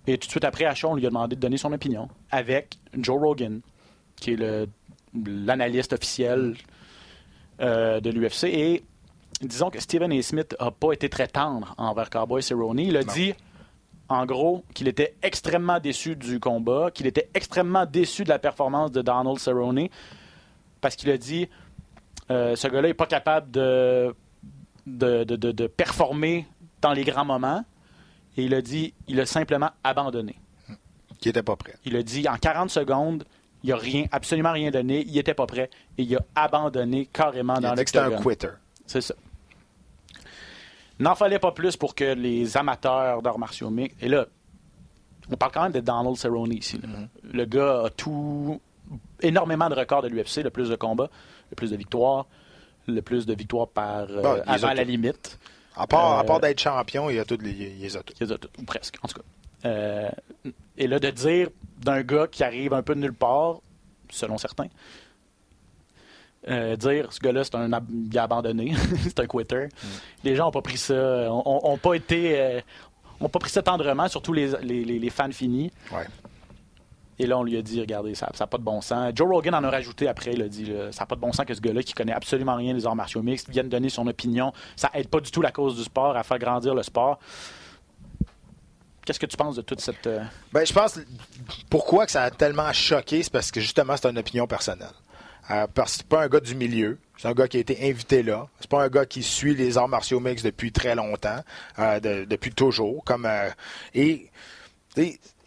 [0.07, 2.09] Et tout de suite après, à show, on lui a demandé de donner son opinion
[2.31, 3.61] avec Joe Rogan,
[4.15, 4.69] qui est
[5.15, 6.55] l'analyste officiel
[7.61, 8.45] euh, de l'UFC.
[8.45, 8.85] Et
[9.41, 10.23] disons que Stephen A.
[10.23, 12.79] Smith n'a pas été très tendre envers Cowboy Cerrone.
[12.79, 13.35] Il a dit,
[14.09, 18.93] en gros, qu'il était extrêmement déçu du combat, qu'il était extrêmement déçu de la performance
[18.93, 19.89] de Donald Cerrone,
[20.81, 21.49] parce qu'il a dit
[22.31, 24.15] euh, ce gars-là n'est pas capable de,
[24.87, 26.47] de, de- de- de performer
[26.81, 27.65] dans les grands moments.
[28.37, 30.37] Et il a dit il a simplement abandonné.
[31.21, 31.75] Qui était pas prêt.
[31.85, 33.25] Il a dit en 40 secondes,
[33.65, 37.55] il n'a rien, absolument rien donné, il n'était pas prêt et il a abandonné carrément
[37.55, 38.49] dans que c'était un quitter.
[38.87, 39.15] C'est ça.
[40.99, 44.03] N'en fallait pas plus pour que les amateurs d'arts martiaux mixtes.
[44.03, 44.27] Et là,
[45.31, 46.79] on parle quand même de Donald Cerrone ici.
[46.83, 46.89] là.
[47.23, 48.61] Le gars a tout.
[49.21, 51.11] énormément de records de l'UFC, le plus de combats,
[51.51, 52.27] le plus de victoires,
[52.87, 55.39] le plus de victoires par euh, avant la limite.
[55.77, 58.19] À part, Euh, part d'être champion, il y a toutes les, il les a toutes.
[58.21, 59.25] Il les a toutes, ou presque, en tout cas.
[59.69, 60.11] Euh,
[60.79, 63.57] et là, de dire d'un gars qui arrive un peu de nulle part,
[64.11, 64.69] selon certains,
[66.49, 68.73] euh, dire ce gars-là, c'est un ab- il a abandonné,
[69.03, 69.69] c'est un quitter.
[70.23, 72.61] Les gens n'ont pas pris ça, ont, ont- ont pas été, euh,
[73.21, 75.73] pas pris ça tendrement, surtout les, les- les- les fans finis.
[75.93, 76.05] Ouais.
[77.19, 79.13] Et là, on lui a dit, regardez, ça n'a pas de bon sens.
[79.15, 81.33] Joe Rogan en a rajouté après, il a dit, là, ça n'a pas de bon
[81.33, 84.07] sens que ce gars-là, qui connaît absolument rien des arts martiaux mixtes, vienne donner son
[84.07, 84.53] opinion.
[84.77, 87.19] Ça aide pas du tout la cause du sport à faire grandir le sport.
[89.05, 90.07] Qu'est-ce que tu penses de toute cette...
[90.09, 90.21] euh,
[90.53, 90.99] Ben, je pense
[91.71, 94.89] pourquoi que ça a tellement choqué, c'est parce que justement, c'est une opinion personnelle.
[95.51, 96.99] Euh, parce que c'est pas un gars du milieu.
[97.17, 98.49] C'est un gars qui a été invité là.
[98.59, 101.39] C'est pas un gars qui suit les arts martiaux mixtes depuis très longtemps,
[101.79, 103.05] euh, de- depuis toujours.
[103.05, 103.49] Comme euh,
[103.95, 104.29] et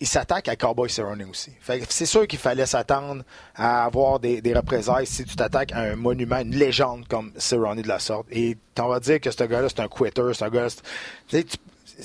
[0.02, 1.52] il s'attaque à Cowboy Cerrone aussi.
[1.90, 3.24] C'est sûr qu'il fallait s'attendre
[3.56, 7.88] à avoir des, représailles si tu t'attaques à un monument, une légende comme Cerrone de
[7.88, 8.28] la sorte.
[8.32, 10.68] Et on va dire que ce gars-là, c'est un quitter, c'est un gars.
[11.34, 11.40] il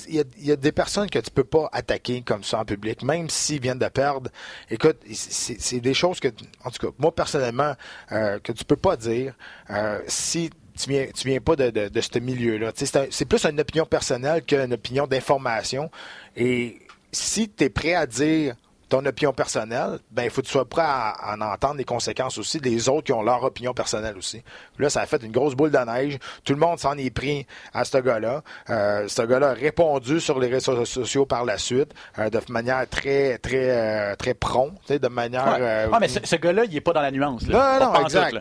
[0.09, 2.65] y, a, il y a des personnes que tu peux pas attaquer comme ça en
[2.65, 4.29] public, même s'ils viennent de perdre.
[4.69, 6.27] Écoute, c'est des choses que,
[6.65, 7.75] en tout cas, moi personnellement,
[8.11, 9.35] euh, que tu peux pas dire
[9.69, 12.73] euh, si tu viens, tu viens pas de, de, de ce milieu-là.
[12.75, 15.89] C'est plus une opinion personnelle qu'une opinion d'information.
[16.35, 16.79] Et
[17.15, 18.55] si tu es prêt à dire
[18.87, 22.37] ton opinion personnelle, ben il faut que tu sois prêt à, en entendre les conséquences
[22.37, 24.43] aussi des autres qui ont leur opinion personnelle aussi.
[24.77, 26.19] là, ça a fait une grosse boule de neige.
[26.43, 28.43] Tout le monde s'en est pris à ce gars-là.
[28.69, 32.87] Euh, ce gars-là a répondu sur les réseaux sociaux par la suite euh, de manière
[32.87, 35.47] très, très, euh, très prompt, de manière.
[35.47, 35.57] Ouais.
[35.61, 37.47] euh, Ah, mais ce, ce gars-là, il n'est pas dans la nuance.
[37.47, 37.79] Là.
[37.79, 38.37] non, non, pantoute, exact.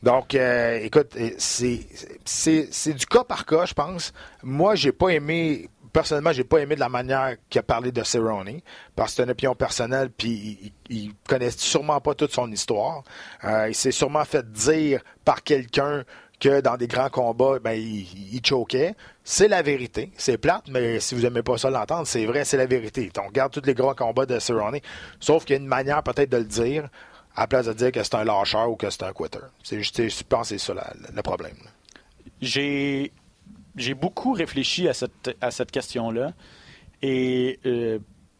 [0.00, 1.16] Donc, euh, écoute,
[2.24, 4.12] c'est du cas par cas, je pense.
[4.44, 5.68] Moi, j'ai pas aimé.
[5.98, 8.60] Personnellement, j'ai pas aimé de la manière qu'il a parlé de Cerrone,
[8.94, 13.02] parce que c'est une opinion personnelle, puis il, il, connaît sûrement pas toute son histoire.
[13.42, 16.04] Euh, il s'est sûrement fait dire par quelqu'un
[16.38, 18.94] que dans des grands combats, ben, il, il choquait.
[19.24, 20.12] C'est la vérité.
[20.16, 23.10] C'est plate, mais si vous aimez pas ça l'entendre, c'est vrai, c'est la vérité.
[23.20, 24.78] On regarde tous les grands combats de Cerrone,
[25.18, 26.88] sauf qu'il y a une manière peut-être de le dire,
[27.34, 29.40] à la place de dire que c'est un lâcheur ou que c'est un quitter.
[29.64, 31.56] C'est juste, je pense que c'est ça le problème.
[32.40, 33.10] J'ai
[33.78, 36.32] j'ai beaucoup réfléchi à cette, à cette question-là
[37.02, 37.98] et euh,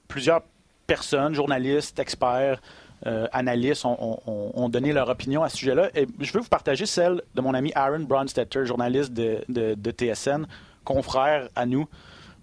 [0.08, 0.42] plusieurs
[0.86, 2.60] personnes, journalistes, experts,
[3.06, 5.90] euh, analystes ont, donné leur opinion à ce sujet-là.
[5.94, 10.46] Et je veux vous partager celle de mon ami Aaron Bronstetter, journaliste de, de- TSN,
[10.84, 11.86] confrère à nous.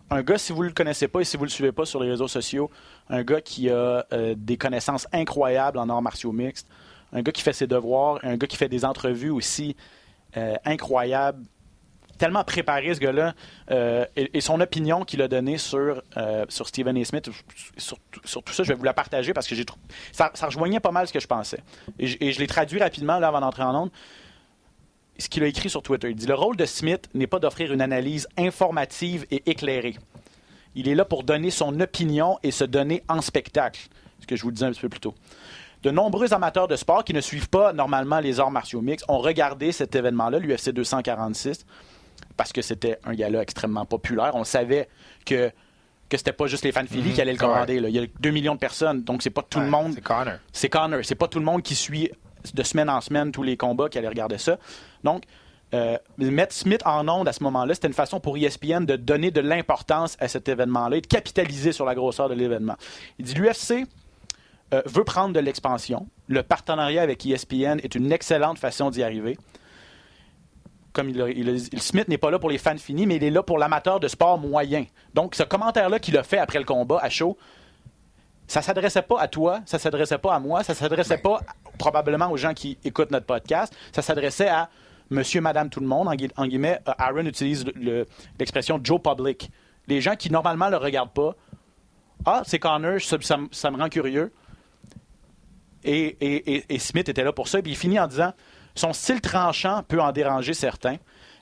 [0.10, 1.86] Un gars, si vous ne le connaissez pas et si vous ne le suivez pas
[1.86, 2.70] sur les réseaux sociaux,
[3.10, 6.70] un gars qui a euh, des connaissances incroyables en arts martiaux mixtes,
[7.12, 9.76] un gars qui fait ses devoirs, un gars qui fait des entrevues aussi
[10.66, 11.46] incroyables,
[12.18, 13.34] tellement préparé ce gars-là
[13.72, 17.06] euh, et, son opinion qu'il a donnée sur, euh, sur Stephen A.
[17.06, 17.30] Smith,
[17.78, 17.98] sur,
[18.44, 19.66] tout ça, je vais vous la partager parce que j'ai
[20.12, 21.60] ça, ça rejoignait pas mal ce que je pensais.
[22.00, 23.92] Et, je- et je l'ai traduit rapidement là, avant d'entrer en onde.
[25.18, 26.10] Ce qu'il a écrit sur Twitter.
[26.10, 29.96] Il dit Le rôle de Smith n'est pas d'offrir une analyse informative et éclairée.
[30.76, 33.88] Il est là pour donner son opinion et se donner en spectacle.
[34.20, 35.16] Ce que je vous disais un petit peu plus tôt.
[35.84, 39.20] De nombreux amateurs de sport qui ne suivent pas normalement les arts martiaux mixtes ont
[39.20, 41.66] regardé cet événement-là, l'UFC 246,
[42.38, 44.32] parce que c'était un gala extrêmement populaire.
[44.36, 44.88] On savait
[45.26, 45.52] que
[46.08, 47.80] que c'était pas juste les fans de Philly qui allaient le commander.
[47.80, 47.90] là.
[47.90, 49.94] Il y a 2 millions de personnes, donc c'est pas tout le monde.
[49.96, 50.34] C'est Connor.
[50.54, 51.00] C'est Connor.
[51.04, 52.12] C'est pas tout le monde qui suit
[52.54, 54.60] de semaine en semaine tous les combats qui allait regarder ça.
[55.04, 55.24] Donc,
[55.74, 59.32] euh, mettre Smith en onde à ce moment-là, c'était une façon pour ESPN de donner
[59.32, 62.76] de l'importance à cet événement-là et de capitaliser sur la grosseur de l'événement.
[63.18, 63.88] Il dit l'UFC
[64.74, 66.08] euh, veut prendre de l'expansion.
[66.28, 69.38] Le partenariat avec ESPN est une excellente façon d'y arriver.
[70.96, 73.30] Comme il, il dit, Smith n'est pas là pour les fans finis, mais il est
[73.30, 74.86] là pour l'amateur de sport moyen.
[75.14, 77.38] Donc, ce commentaire-là qu'il a fait après le combat à chaud,
[78.48, 81.42] ça s'adressait pas à toi, ça s'adressait pas à moi, ça s'adressait pas
[81.78, 84.70] probablement aux gens qui écoutent notre podcast, ça s'adressait à
[85.10, 86.08] monsieur, madame, tout le monde.
[86.08, 88.06] En, gui- en guillemets, euh, Aaron utilise le- le-
[88.40, 89.52] l'expression Joe Public.
[89.88, 91.36] Les gens qui normalement le regardent pas.
[92.26, 93.18] Ah, c'est Connor, ça,
[93.52, 94.32] ça me- rend curieux.
[95.84, 97.62] Et Smith était là pour ça.
[97.62, 98.34] Puis il finit en disant
[98.76, 100.98] Son style tranchant peut en déranger certains,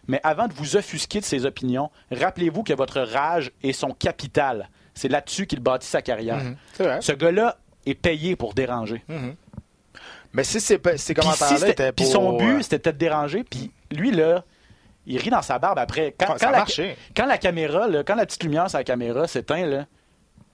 [0.08, 4.70] mais avant de vous offusquer de ses opinions, rappelez-vous que votre rage est son capital.
[4.94, 6.40] C'est là-dessus qu'il bâtit sa carrière.
[6.74, 7.02] C'est vrai.
[7.02, 9.04] Ce gars-là est payé pour déranger.
[10.34, 12.14] Mais si ces, pe- ces Puis si commentaires-là c'était- étaient puis pour...
[12.14, 13.44] son but, euh, c'était peut-être de déranger.
[13.44, 14.44] Puis lui, là,
[15.06, 16.16] il rit dans sa barbe après.
[16.18, 16.98] Quand, Ah, ça quand a la, marché.
[17.16, 19.86] quand la caméra, là, quand la petite lumière sur la caméra s'éteint, là,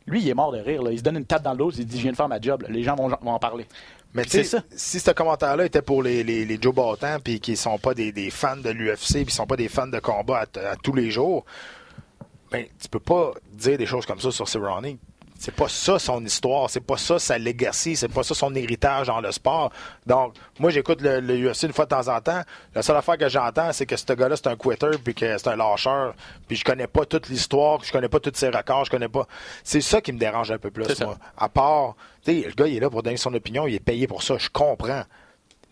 [0.09, 0.81] lui, il est mort de rire.
[0.83, 0.91] là.
[0.91, 2.39] Il se donne une tape dans le dos, il dit Je viens de faire ma
[2.41, 2.61] job.
[2.63, 2.69] là.
[2.69, 3.65] Les gens vont, vont en parler.
[4.13, 7.55] Mais tu sais, si ce commentaire-là était pour les, les, les Joe Barton, puis qui
[7.55, 10.71] sont pas des, des fans de l'UFC, puis sont pas des fans de combat à,
[10.71, 11.45] à tous les jours,
[12.51, 14.97] ben, tu peux pas dire des choses comme ça sur Cerrone.
[15.39, 19.07] C'est pas ça son histoire, c'est pas ça sa legacy, c'est pas ça son héritage
[19.07, 19.71] dans le sport.
[20.05, 22.41] Donc, moi, j'écoute le, le UFC une fois de temps en temps.
[22.75, 25.47] La seule affaire que j'entends, c'est que ce gars-là, c'est un quitter, puis que c'est
[25.47, 26.13] un lâcheur,
[26.49, 29.27] puis je connais pas toute l'histoire, je connais pas tous ses records, je connais pas.
[29.63, 31.17] C'est ça qui me dérange un peu plus, moi.
[31.37, 33.79] À part, tu sais, le gars, il est là pour donner son opinion, il est
[33.79, 35.03] payé pour ça, je comprends.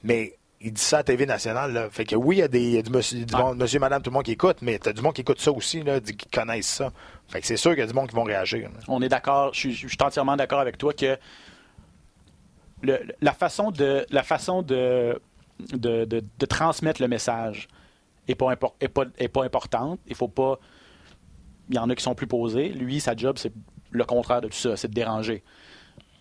[0.02, 1.90] Mais il dit ça à TV nationale, là.
[1.92, 3.42] Fait que oui, il y a des il y a du monsieur, du Ouais.
[3.42, 5.52] monde- monsieur, madame, tout le monde qui écoute, mais t'as du monde qui écoute ça
[5.52, 6.92] aussi, là, qui connaissent ça.
[7.28, 8.70] Fait que c'est sûr qu'il y a du monde qui vont réagir.
[8.70, 8.80] là.
[8.88, 11.18] On est d'accord, je suis, entièrement d'accord avec toi que
[12.82, 15.20] le- la façon de, la façon de,
[15.74, 17.68] de, de- de transmettre le message
[18.28, 20.00] est pas, impor- est pas, est pas importante.
[20.08, 20.60] Il faut pas.
[21.70, 22.70] Il y en a qui sont plus posés.
[22.70, 23.52] Lui, sa job, c'est
[23.92, 25.44] le contraire de tout ça, c'est de déranger.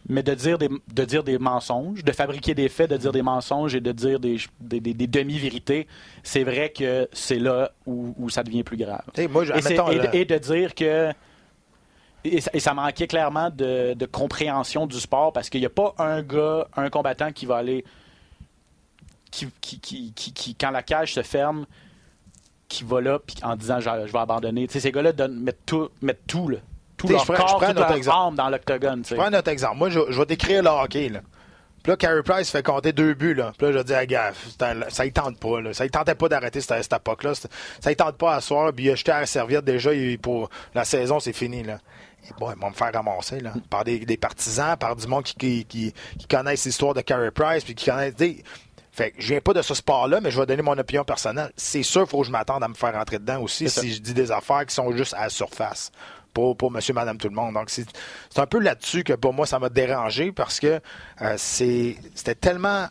[0.08, 3.22] Mais de dire, des, de dire des mensonges, de fabriquer des faits, de dire des
[3.22, 5.88] mensonges et de dire des, des- des- des demi-vérités,
[6.22, 9.02] c'est vrai que c'est là où, où ça devient plus grave.
[9.28, 9.52] Moi, je-
[9.90, 11.12] Et, de, et de dire que.
[12.24, 15.70] Et ça, et ça manquait clairement de, de compréhension du sport parce qu'il n'y a
[15.70, 17.84] pas un gars, un combattant qui va aller.
[19.30, 21.66] Qui, qui, qui, qui- qui- quand la cage se ferme,
[22.68, 24.66] qui va là puis en disant je, je vais abandonner.
[24.70, 26.58] Ces gars-là donnent- mettent tout, mettent tout, là,
[26.96, 28.36] tout leur je prends- je corps, prends toute leur exemple.
[28.36, 29.04] dans l'octogone.
[29.08, 29.76] Je prends autre exemple.
[29.76, 31.08] Moi, je, je vais décrire le hockey.
[31.08, 31.20] Là.
[31.82, 33.34] Puis là, Carey Price fait compter deux buts.
[33.34, 33.52] Là.
[33.56, 35.60] Puis là, je dis à gaffe, ça ne tente pas.
[35.60, 35.72] Là.
[35.74, 37.34] Ça ne tentait pas d'arrêter cette, cette époque-là.
[37.34, 37.48] Ça
[37.90, 38.72] ne tente pas à soir.
[38.74, 39.92] Puis il a jeté à la serviette déjà.
[39.94, 41.62] il- pour la saison, c'est fini.
[41.62, 41.78] Là.
[42.40, 45.34] bon, ils vont me faire ramasser là, par des, des partisans, par du monde qui,
[45.36, 48.42] qui, qui, qui connaissent l'histoire de Carey Price, puis qui connaissent des.
[48.90, 51.52] Fait que je viens pas de ce sport-là, mais je vais donner mon opinion personnelle.
[51.54, 54.00] C'est sûr, il faut que je m'attende à me faire rentrer dedans aussi si je
[54.00, 55.92] dis des affaires qui sont juste à la surface.
[56.36, 57.54] Pour, pour monsieur, madame, tout le monde.
[57.54, 57.86] Donc, c'est
[58.36, 60.82] un peu là-dessus que pour moi, ça m'a dérangé parce que
[61.22, 62.88] euh, c'est c'était tellement.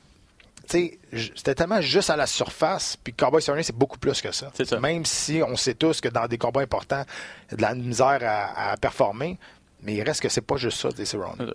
[0.68, 4.52] C'était tellement juste à la surface, puis Cowboy Cerrone, c'est beaucoup plus que ça.
[4.52, 4.80] Ça.
[4.80, 7.04] Même si on sait tous que dans des combats importants,
[7.50, 9.38] il y a de la misère à, à performer,
[9.84, 11.54] mais il reste que c'est pas juste ça, des Cerrone.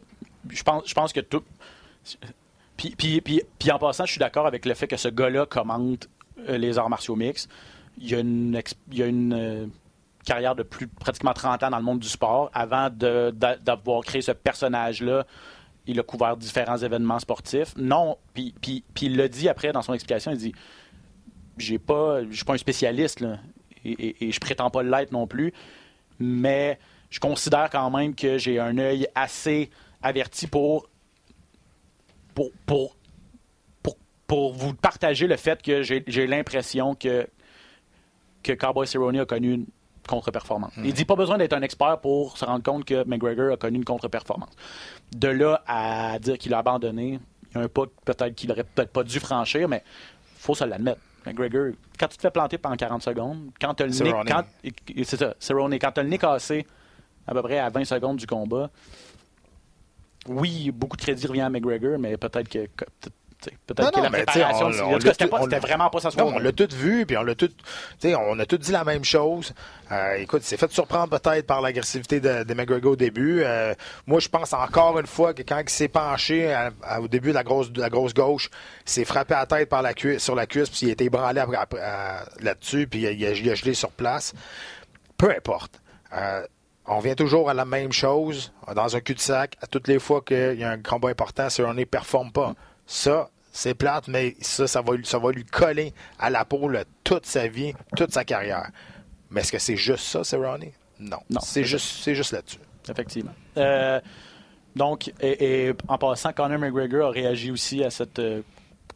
[0.48, 1.42] je pense, je pense que tout.
[2.76, 5.44] Puis, puis, puis, puis en passant, je suis d'accord avec le fait que ce gars-là
[5.44, 6.08] commente
[6.48, 7.50] euh, les arts martiaux mixtes.
[7.98, 8.62] Il a une,
[8.92, 9.66] il a une euh,
[10.24, 12.50] carrière de plus pratiquement 30 ans dans le monde du sport.
[12.54, 15.26] Avant d'avoir créé ce personnage-là,
[15.86, 17.74] il a couvert différents événements sportifs.
[17.76, 18.54] Non, puis,
[19.00, 20.54] il l'a dit après dans son explication, il dit
[21.58, 23.24] j'ai pas, je suis pas un spécialiste
[23.84, 25.52] et, je prétends pas l'être non plus,
[26.18, 26.78] mais
[27.10, 29.70] je considère quand même que j'ai un œil assez
[30.02, 30.88] averti pour
[32.34, 32.96] pour,
[34.26, 37.26] pour, vous partager le fait que j'ai l'impression que,
[38.44, 39.66] que Cowboy Cerrone a connu
[40.10, 40.72] contre-performance.
[40.84, 43.78] Il dit pas besoin d'être un expert pour se rendre compte que McGregor a connu
[43.78, 44.50] une contre-performance.
[45.14, 47.20] De là à dire qu'il a abandonné,
[47.52, 49.82] il y a un pas peut-être qu'il aurait peut-être pas dû franchir, mais
[50.36, 51.00] faut se l'admettre.
[51.26, 54.42] McGregor, quand tu te fais planter pendant 40 secondes, quand tu as le nez, quand,
[55.04, 56.66] c'est ça, Cerrone, quand t'as le nez cassé
[57.26, 58.70] à peu près à 20 secondes du combat,
[60.26, 62.66] oui, beaucoup de crédit revient à McGregor, mais peut-être que
[63.66, 66.00] peut-être que la préparation, sais, on- en on tout cas, c'était pas- on vraiment pas
[66.00, 67.48] sa Non, on l'a tout vu, puis on l'a tout.
[68.04, 69.52] on a tout dit la même chose.
[69.92, 73.42] Euh, écoute, il s'est fait surprendre peut-être par l'agressivité de, de McGregor au début.
[73.42, 73.74] Euh,
[74.06, 77.30] moi, je pense encore une fois que quand il s'est penché à- à- au début
[77.30, 78.50] de la grosse, de la grosse gauche,
[78.86, 80.92] il s'est frappé à la tête par la cuisse, sur la cuisse, puis il a
[80.92, 84.32] été ébranlé à- là-dessus, puis il a, il a- il a gelé sur place.
[85.16, 85.80] Peu importe.
[86.12, 86.46] Euh,
[86.86, 90.58] on vient toujours à la même chose, dans un cul-de-sac, à toutes les fois qu'il
[90.58, 92.54] y a un combat important, si on ne performe pas.
[92.92, 96.68] Ça, c'est plate, mais ça, ça va, lui- ça va lui coller à la peau
[96.68, 98.68] là, toute sa vie, toute sa carrière.
[99.30, 100.64] Mais est-ce que c'est juste ça, Cerrone?
[100.98, 101.18] Non.
[101.30, 102.58] Non, c'est c'est juste, c'est juste là-dessus.
[102.88, 103.30] Effectivement.
[103.58, 104.00] Euh,
[104.74, 108.42] donc, et, et en passant, Conor McGregor a réagi aussi à cette euh,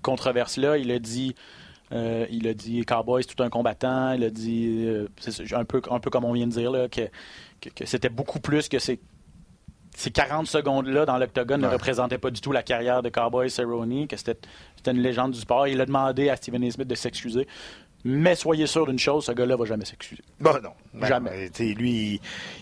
[0.03, 0.76] controverse-là.
[0.78, 1.36] Il a dit,
[1.92, 4.12] euh, il a dit, Cowboy, c'est tout un combattant.
[4.14, 4.88] Il a dit,
[5.20, 7.03] c'est un peu, un peu comme on vient de dire, là, que,
[7.61, 8.99] que, que c'était beaucoup plus que ces,
[9.97, 14.07] ces 40 secondes-là dans l'octogone ne représentaient pas du tout la carrière de Cowboy Cerrone,
[14.07, 14.38] que c'était
[14.76, 15.66] c'était une légende du sport.
[15.66, 16.70] Il a demandé à Stephen A.
[16.70, 17.49] Smith de s'excuser.
[18.07, 20.22] Mais soyez sûr d'une chose, ce gars-là va jamais s'excuser.
[20.38, 20.70] Bon, non.
[20.92, 21.48] Ben, Jamais.
[21.50, 22.20] tu sais, lui,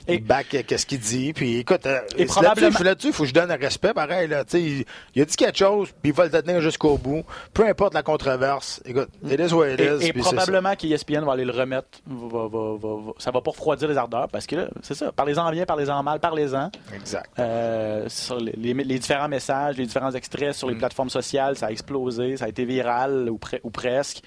[0.08, 1.32] il, Et- back euh, qu'est-ce qu'il dit?
[1.32, 4.28] Puis écoute, euh, Et probablement- là-dessus, il faut que je donne un respect, pareil.
[4.28, 4.84] Là, il,
[5.16, 7.24] il a dit quelque chose, puis il va le tenir jusqu'au bout.
[7.52, 8.80] Peu importe la controverse.
[8.86, 10.06] Écoute, it is what it Et, is.
[10.08, 11.88] et probablement qu'ESPN va aller le remettre.
[12.06, 15.10] Va- va- va- ça va pas refroidir les ardeurs parce que là, c'est ça.
[15.12, 16.70] Parlez-en bien, parlez-en mal, parlez-en.
[16.94, 17.30] Exact.
[17.38, 20.52] Euh, sur les, les- les différents messages, les différents extraits Mm.
[20.54, 24.22] sur les plateformes sociales, ça a explosé, ça a été viral ou, pre- ou presque.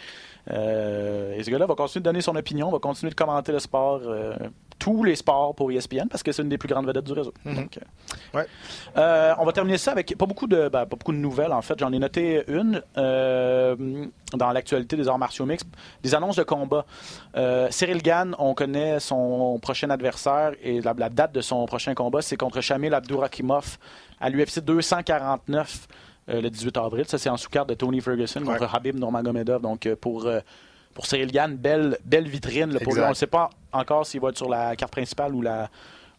[0.52, 3.60] Euh, et ce gars-là va continuer de donner son opinion, va continuer de commenter le
[3.60, 4.36] sport, euh,
[4.78, 7.34] tous les sports pour ESPN parce que c'est une des plus grandes vedettes du réseau.
[7.46, 8.38] Donc, euh.
[8.38, 9.36] Ouais.
[9.40, 11.80] on va terminer ça avec pas beaucoup de, ben, pas beaucoup de nouvelles en fait.
[11.80, 13.76] J'en ai noté une euh,
[14.34, 15.68] dans l'actualité des arts martiaux mixtes,
[16.04, 16.86] des annonces de combat.
[17.70, 22.22] Cyril Gann, on connaît son prochain adversaire et la, la date de son prochain combat,
[22.22, 23.78] c'est contre Shamil Abdourakimov
[24.20, 25.88] à l'UFC 249
[26.30, 27.06] euh, le 18 avril.
[27.08, 28.74] Ça c'est en sous-carte de Tony Ferguson contre.
[28.76, 29.62] Habib Nurmagomedov.
[29.62, 30.40] Donc euh, pour euh,
[30.94, 32.72] pour Cyril Gann, belle, belle vitrine.
[32.72, 33.02] là, pour lui.
[33.02, 35.70] On ne sait pas encore s'il va être sur la carte principale ou la,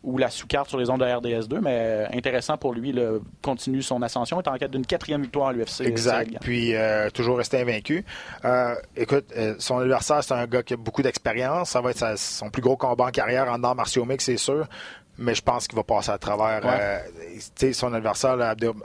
[0.02, 2.92] ou la sous-carte sur les ondes de RDS2, mais intéressant pour lui.
[2.92, 4.38] là, continue son ascension.
[4.38, 5.80] est en quête d'une quatrième victoire à l'UFC.
[5.80, 6.30] Exact.
[6.42, 8.04] Puis euh, toujours resté invaincu.
[8.44, 11.70] Euh, écoute, euh, son adversaire, c'est un gars qui a beaucoup d'expérience.
[11.70, 14.36] Ça va être sa- son plus gros combat en carrière en arts martiaux mix, c'est
[14.36, 14.66] sûr.
[15.18, 16.64] Mais je pense qu'il va passer à travers.
[16.64, 17.00] Ouais.
[17.64, 18.36] euh, son adversaire,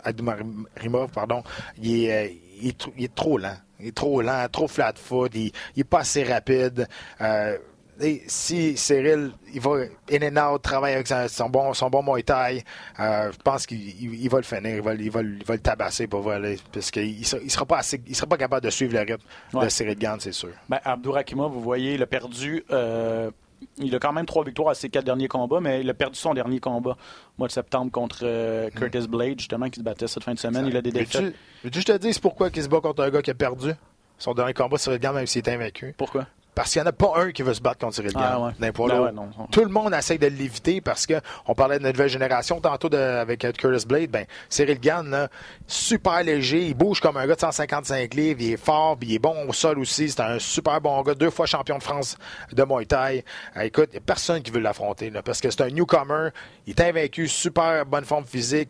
[0.03, 1.43] Abdoumarimov, pardon,
[1.81, 2.29] il est, euh,
[2.61, 3.55] il, est tr- il est trop lent.
[3.79, 5.31] Il est trop lent, trop flat foot.
[5.35, 6.87] Il, il est pas assez rapide.
[7.19, 7.57] Euh,
[7.99, 9.71] et si Cyril, il va
[10.11, 12.63] in and out, travaille avec son, bon, son bon Muay Thai,
[12.99, 15.53] euh, je pense qu'il il- il va le finir, il va, il va, il va
[15.53, 18.37] le tabasser pour voler, parce qu'il ne sera, il sera pas assez, il sera pas
[18.37, 19.21] capable de suivre le rythme
[19.53, 19.65] Ouais.
[19.65, 20.49] de Cyril Gann, c'est sûr.
[20.67, 22.63] Ben, Abdourakimov, vous voyez, il a perdu.
[22.71, 23.29] euh,
[23.77, 26.17] il a quand même trois victoires à ses quatre derniers combats, mais il a perdu
[26.17, 30.07] son dernier combat au mois de septembre contre euh, Curtis Blade, justement, qui se battait
[30.07, 30.65] cette fin de semaine.
[30.67, 31.33] Il a des défaites.
[31.63, 33.71] Veux-tu que je te dise pourquoi il se bat contre un gars qui a perdu
[34.17, 35.93] son dernier combat Cyril Gann, même s'il est invaincu?
[35.97, 36.27] Pourquoi?
[36.61, 38.23] Parce qu'il n'y en a pas un qui veut se battre contre Cyril Gann.
[38.23, 38.71] Ah ouais.
[38.71, 39.05] poids Ben lourds.
[39.07, 39.29] ouais, non.
[39.51, 41.15] Tout le monde essaie de l'éviter parce que
[41.47, 44.11] on parlait de la nouvelle génération tantôt de- avec Curtis Blade.
[44.11, 45.27] Ben, Cyril Gann, là,
[45.67, 49.15] super léger, il bouge comme un gars de 155 livres, il est fort, puis il
[49.15, 50.09] est bon au sol aussi.
[50.09, 52.17] C'est un super bon gars, deux fois champion de France
[52.51, 53.23] de Muay Thai.
[53.57, 56.29] Euh, écoute, il n'y a personne qui veut l'affronter parce que c'est un newcomer,
[56.67, 58.69] il est invaincu, super bonne forme physique.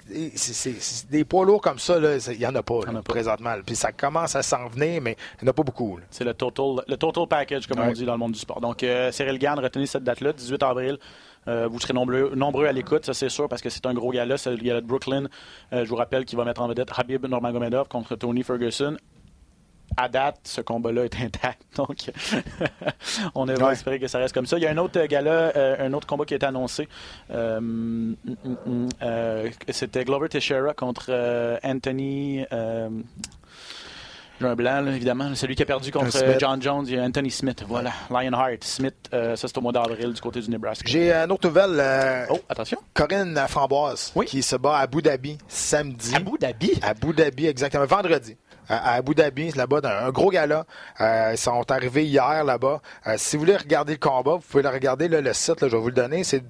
[1.09, 3.13] Des poids lourds comme ça, là, il n'y en a pas, là, en a pas.
[3.13, 3.53] présentement.
[3.65, 5.97] Puis ça commence à s'en venir, mais il n'y en a pas beaucoup.
[5.97, 6.03] là.
[6.09, 8.61] C'est le total, le total package, comme on dit dans le monde du sport.
[8.61, 10.97] Donc, euh, Cyril Gann, retenez cette date-là, 18 avril.
[11.47, 14.11] Euh, vous serez nombreux, nombreux à l'écoute, ça c'est sûr, parce que c'est un gros
[14.11, 14.37] gala.
[14.37, 15.25] C'est le gala de Brooklyn.
[15.73, 18.97] Euh, je vous rappelle qu'il va mettre en vedette Habib Nurmagomedov contre Tony Ferguson.
[19.97, 21.61] À date, ce combat-là est intact.
[21.75, 21.97] Donc,
[23.35, 23.73] on va Ouais.
[23.73, 24.57] espérer que ça reste comme ça.
[24.57, 26.87] Il y a un autre gala, euh, un autre combat qui été annoncé.
[27.31, 32.45] Euh, mm, mm, mm, euh, C'était Glover Teixeira contre euh, Anthony.
[32.51, 32.89] euh,
[34.43, 35.35] un blanc, là, évidemment.
[35.35, 37.63] Celui qui a perdu contre euh, John Jones, il y a Anthony Smith.
[37.67, 37.91] Voilà.
[38.09, 38.63] Lionheart.
[38.63, 40.83] Smith, euh, ça c'est au mois d'avril du côté du Nebraska.
[40.89, 41.75] J'ai une autre nouvelle.
[41.79, 42.79] euh, Oh, attention.
[42.95, 44.25] Corinne Framboise Oui.
[44.25, 46.15] qui se bat à Abu Dhabi samedi.
[46.15, 46.71] Abu Dhabi?
[46.81, 47.85] À Abu Dhabi, exactement.
[47.85, 48.35] Vendredi.
[48.72, 50.65] À à Abu Dhabi, là-bas, dans un gros gala.
[51.01, 52.82] Euh, ils sont arrivés hier là-bas.
[53.07, 55.07] Euh, si vous voulez regarder le combat, vous pouvez le regarder.
[55.07, 56.24] là, le site, là, je vais vous le donner.
[56.24, 56.41] C'est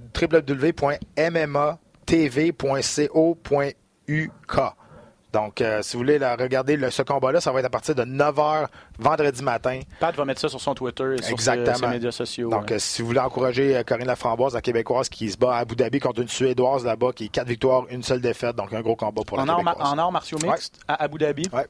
[3.11, 4.61] www.mmatv.co.uk.
[5.33, 7.95] Donc, euh, si vous voulez là, regarder le- ce combat-là, ça va être à partir
[7.95, 8.67] de 9h
[8.99, 9.79] vendredi matin.
[9.97, 11.77] Pat va mettre ça sur son Twitter et sur ses, Exactement.
[11.77, 12.49] ses médias sociaux.
[12.49, 12.73] Donc, ouais.
[12.73, 15.77] euh, si vous voulez encourager euh, Corinne Laframboise, la Québécoise, qui se bat à Abu
[15.77, 18.57] Dhabi contre une Suédoise là-bas, qui est quatre victoires, une seule défaite.
[18.57, 19.87] Donc, un gros combat pour la en, Québécoise.
[19.87, 21.43] en arts martiaux mixtes à Abu Dhabi.
[21.53, 21.65] Ouais.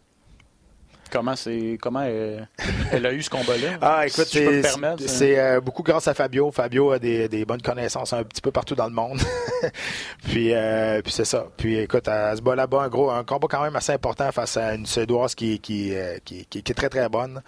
[1.11, 2.47] Comment, c'est, comment elle,
[2.91, 3.69] elle a eu ce combat-là?
[3.81, 6.51] Ah, écoute, si me c'est- permettre, c'est euh, beaucoup grâce à Fabio.
[6.51, 9.19] Fabio a des, des bonnes connaissances un petit peu partout dans le monde.
[10.23, 11.47] puis euh, puis c'est ça.
[11.57, 14.57] Puis écoute, elle se bat là-bas, un gros, un combat quand même assez important face
[14.57, 17.41] à une Suédoise qui, qui, euh, qui, qui- qui est très très bonne.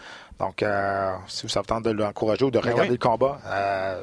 [0.44, 2.90] Donc, euh, si vous avez tente de l'encourager ou de Ben regarder oui.
[2.90, 4.02] le combat, euh,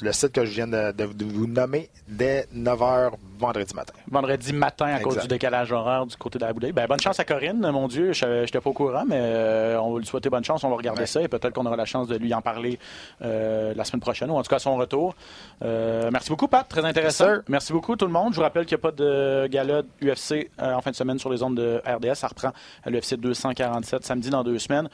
[0.00, 3.92] le site que je viens de, de- de vous nommer dès 9h vendredi matin.
[4.10, 6.72] vendredi matin à cause du décalage horaire du côté d'Abu Dhabi.
[6.72, 8.12] Ben, bonne chance à Corinne, mon Dieu.
[8.14, 10.64] Je n'étais pas au courant, mais euh, on va lui souhaiter bonne chance.
[10.64, 12.78] On va regarder ça et peut-être qu'on aura la chance de lui en parler
[13.20, 15.14] la semaine prochaine ou en tout cas à son retour.
[15.60, 16.66] Merci beaucoup, Pat.
[16.66, 17.34] Très intéressant.
[17.48, 18.32] Merci beaucoup, tout le monde.
[18.32, 21.28] Je vous rappelle qu'il n'y a pas de gala UFC en fin de semaine sur
[21.30, 22.14] les ondes de RDS.
[22.14, 24.88] Ça reprend à l'UFC 247 samedi dans deux semaines.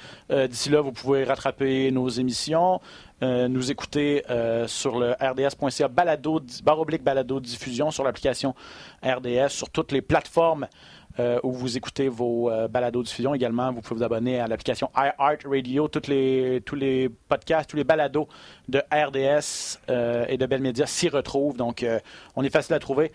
[0.48, 2.80] D'ici là, vous pouvez rattraper nos émissions.
[3.22, 8.54] Euh, nous écouter euh, sur le rds.ca balado, barre oblique balado diffusion sur l'application
[9.02, 10.68] RDS, sur toutes les plateformes
[11.18, 13.72] euh, où vous écoutez vos balados diffusion également.
[13.72, 15.88] Vous pouvez vous abonner à l'application iHeartRadio.
[15.88, 18.28] Toutes les, tous les podcasts, tous les balados
[18.68, 19.78] de RDS
[20.28, 21.56] et de Bell Media s'y retrouvent.
[21.56, 21.84] Donc,
[22.36, 23.12] on est facile à trouver.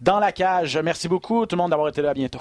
[0.00, 2.10] Dans la cage, merci beaucoup tout le monde d'avoir été là.
[2.10, 2.40] À bientôt.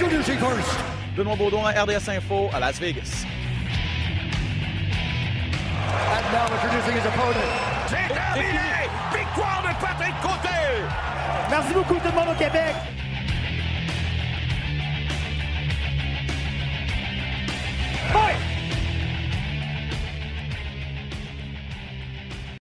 [0.00, 0.78] Opportunity first.
[1.16, 3.26] Benoît Baudon à RDS Info à Las Vegas.
[6.14, 7.34] And now introducing his opponent.
[7.88, 8.86] C'est oh, terminé!
[9.12, 10.84] Victoire de Patrick Côté!
[11.50, 12.76] Merci beaucoup tout le monde au Québec.
[18.12, 18.57] Fight!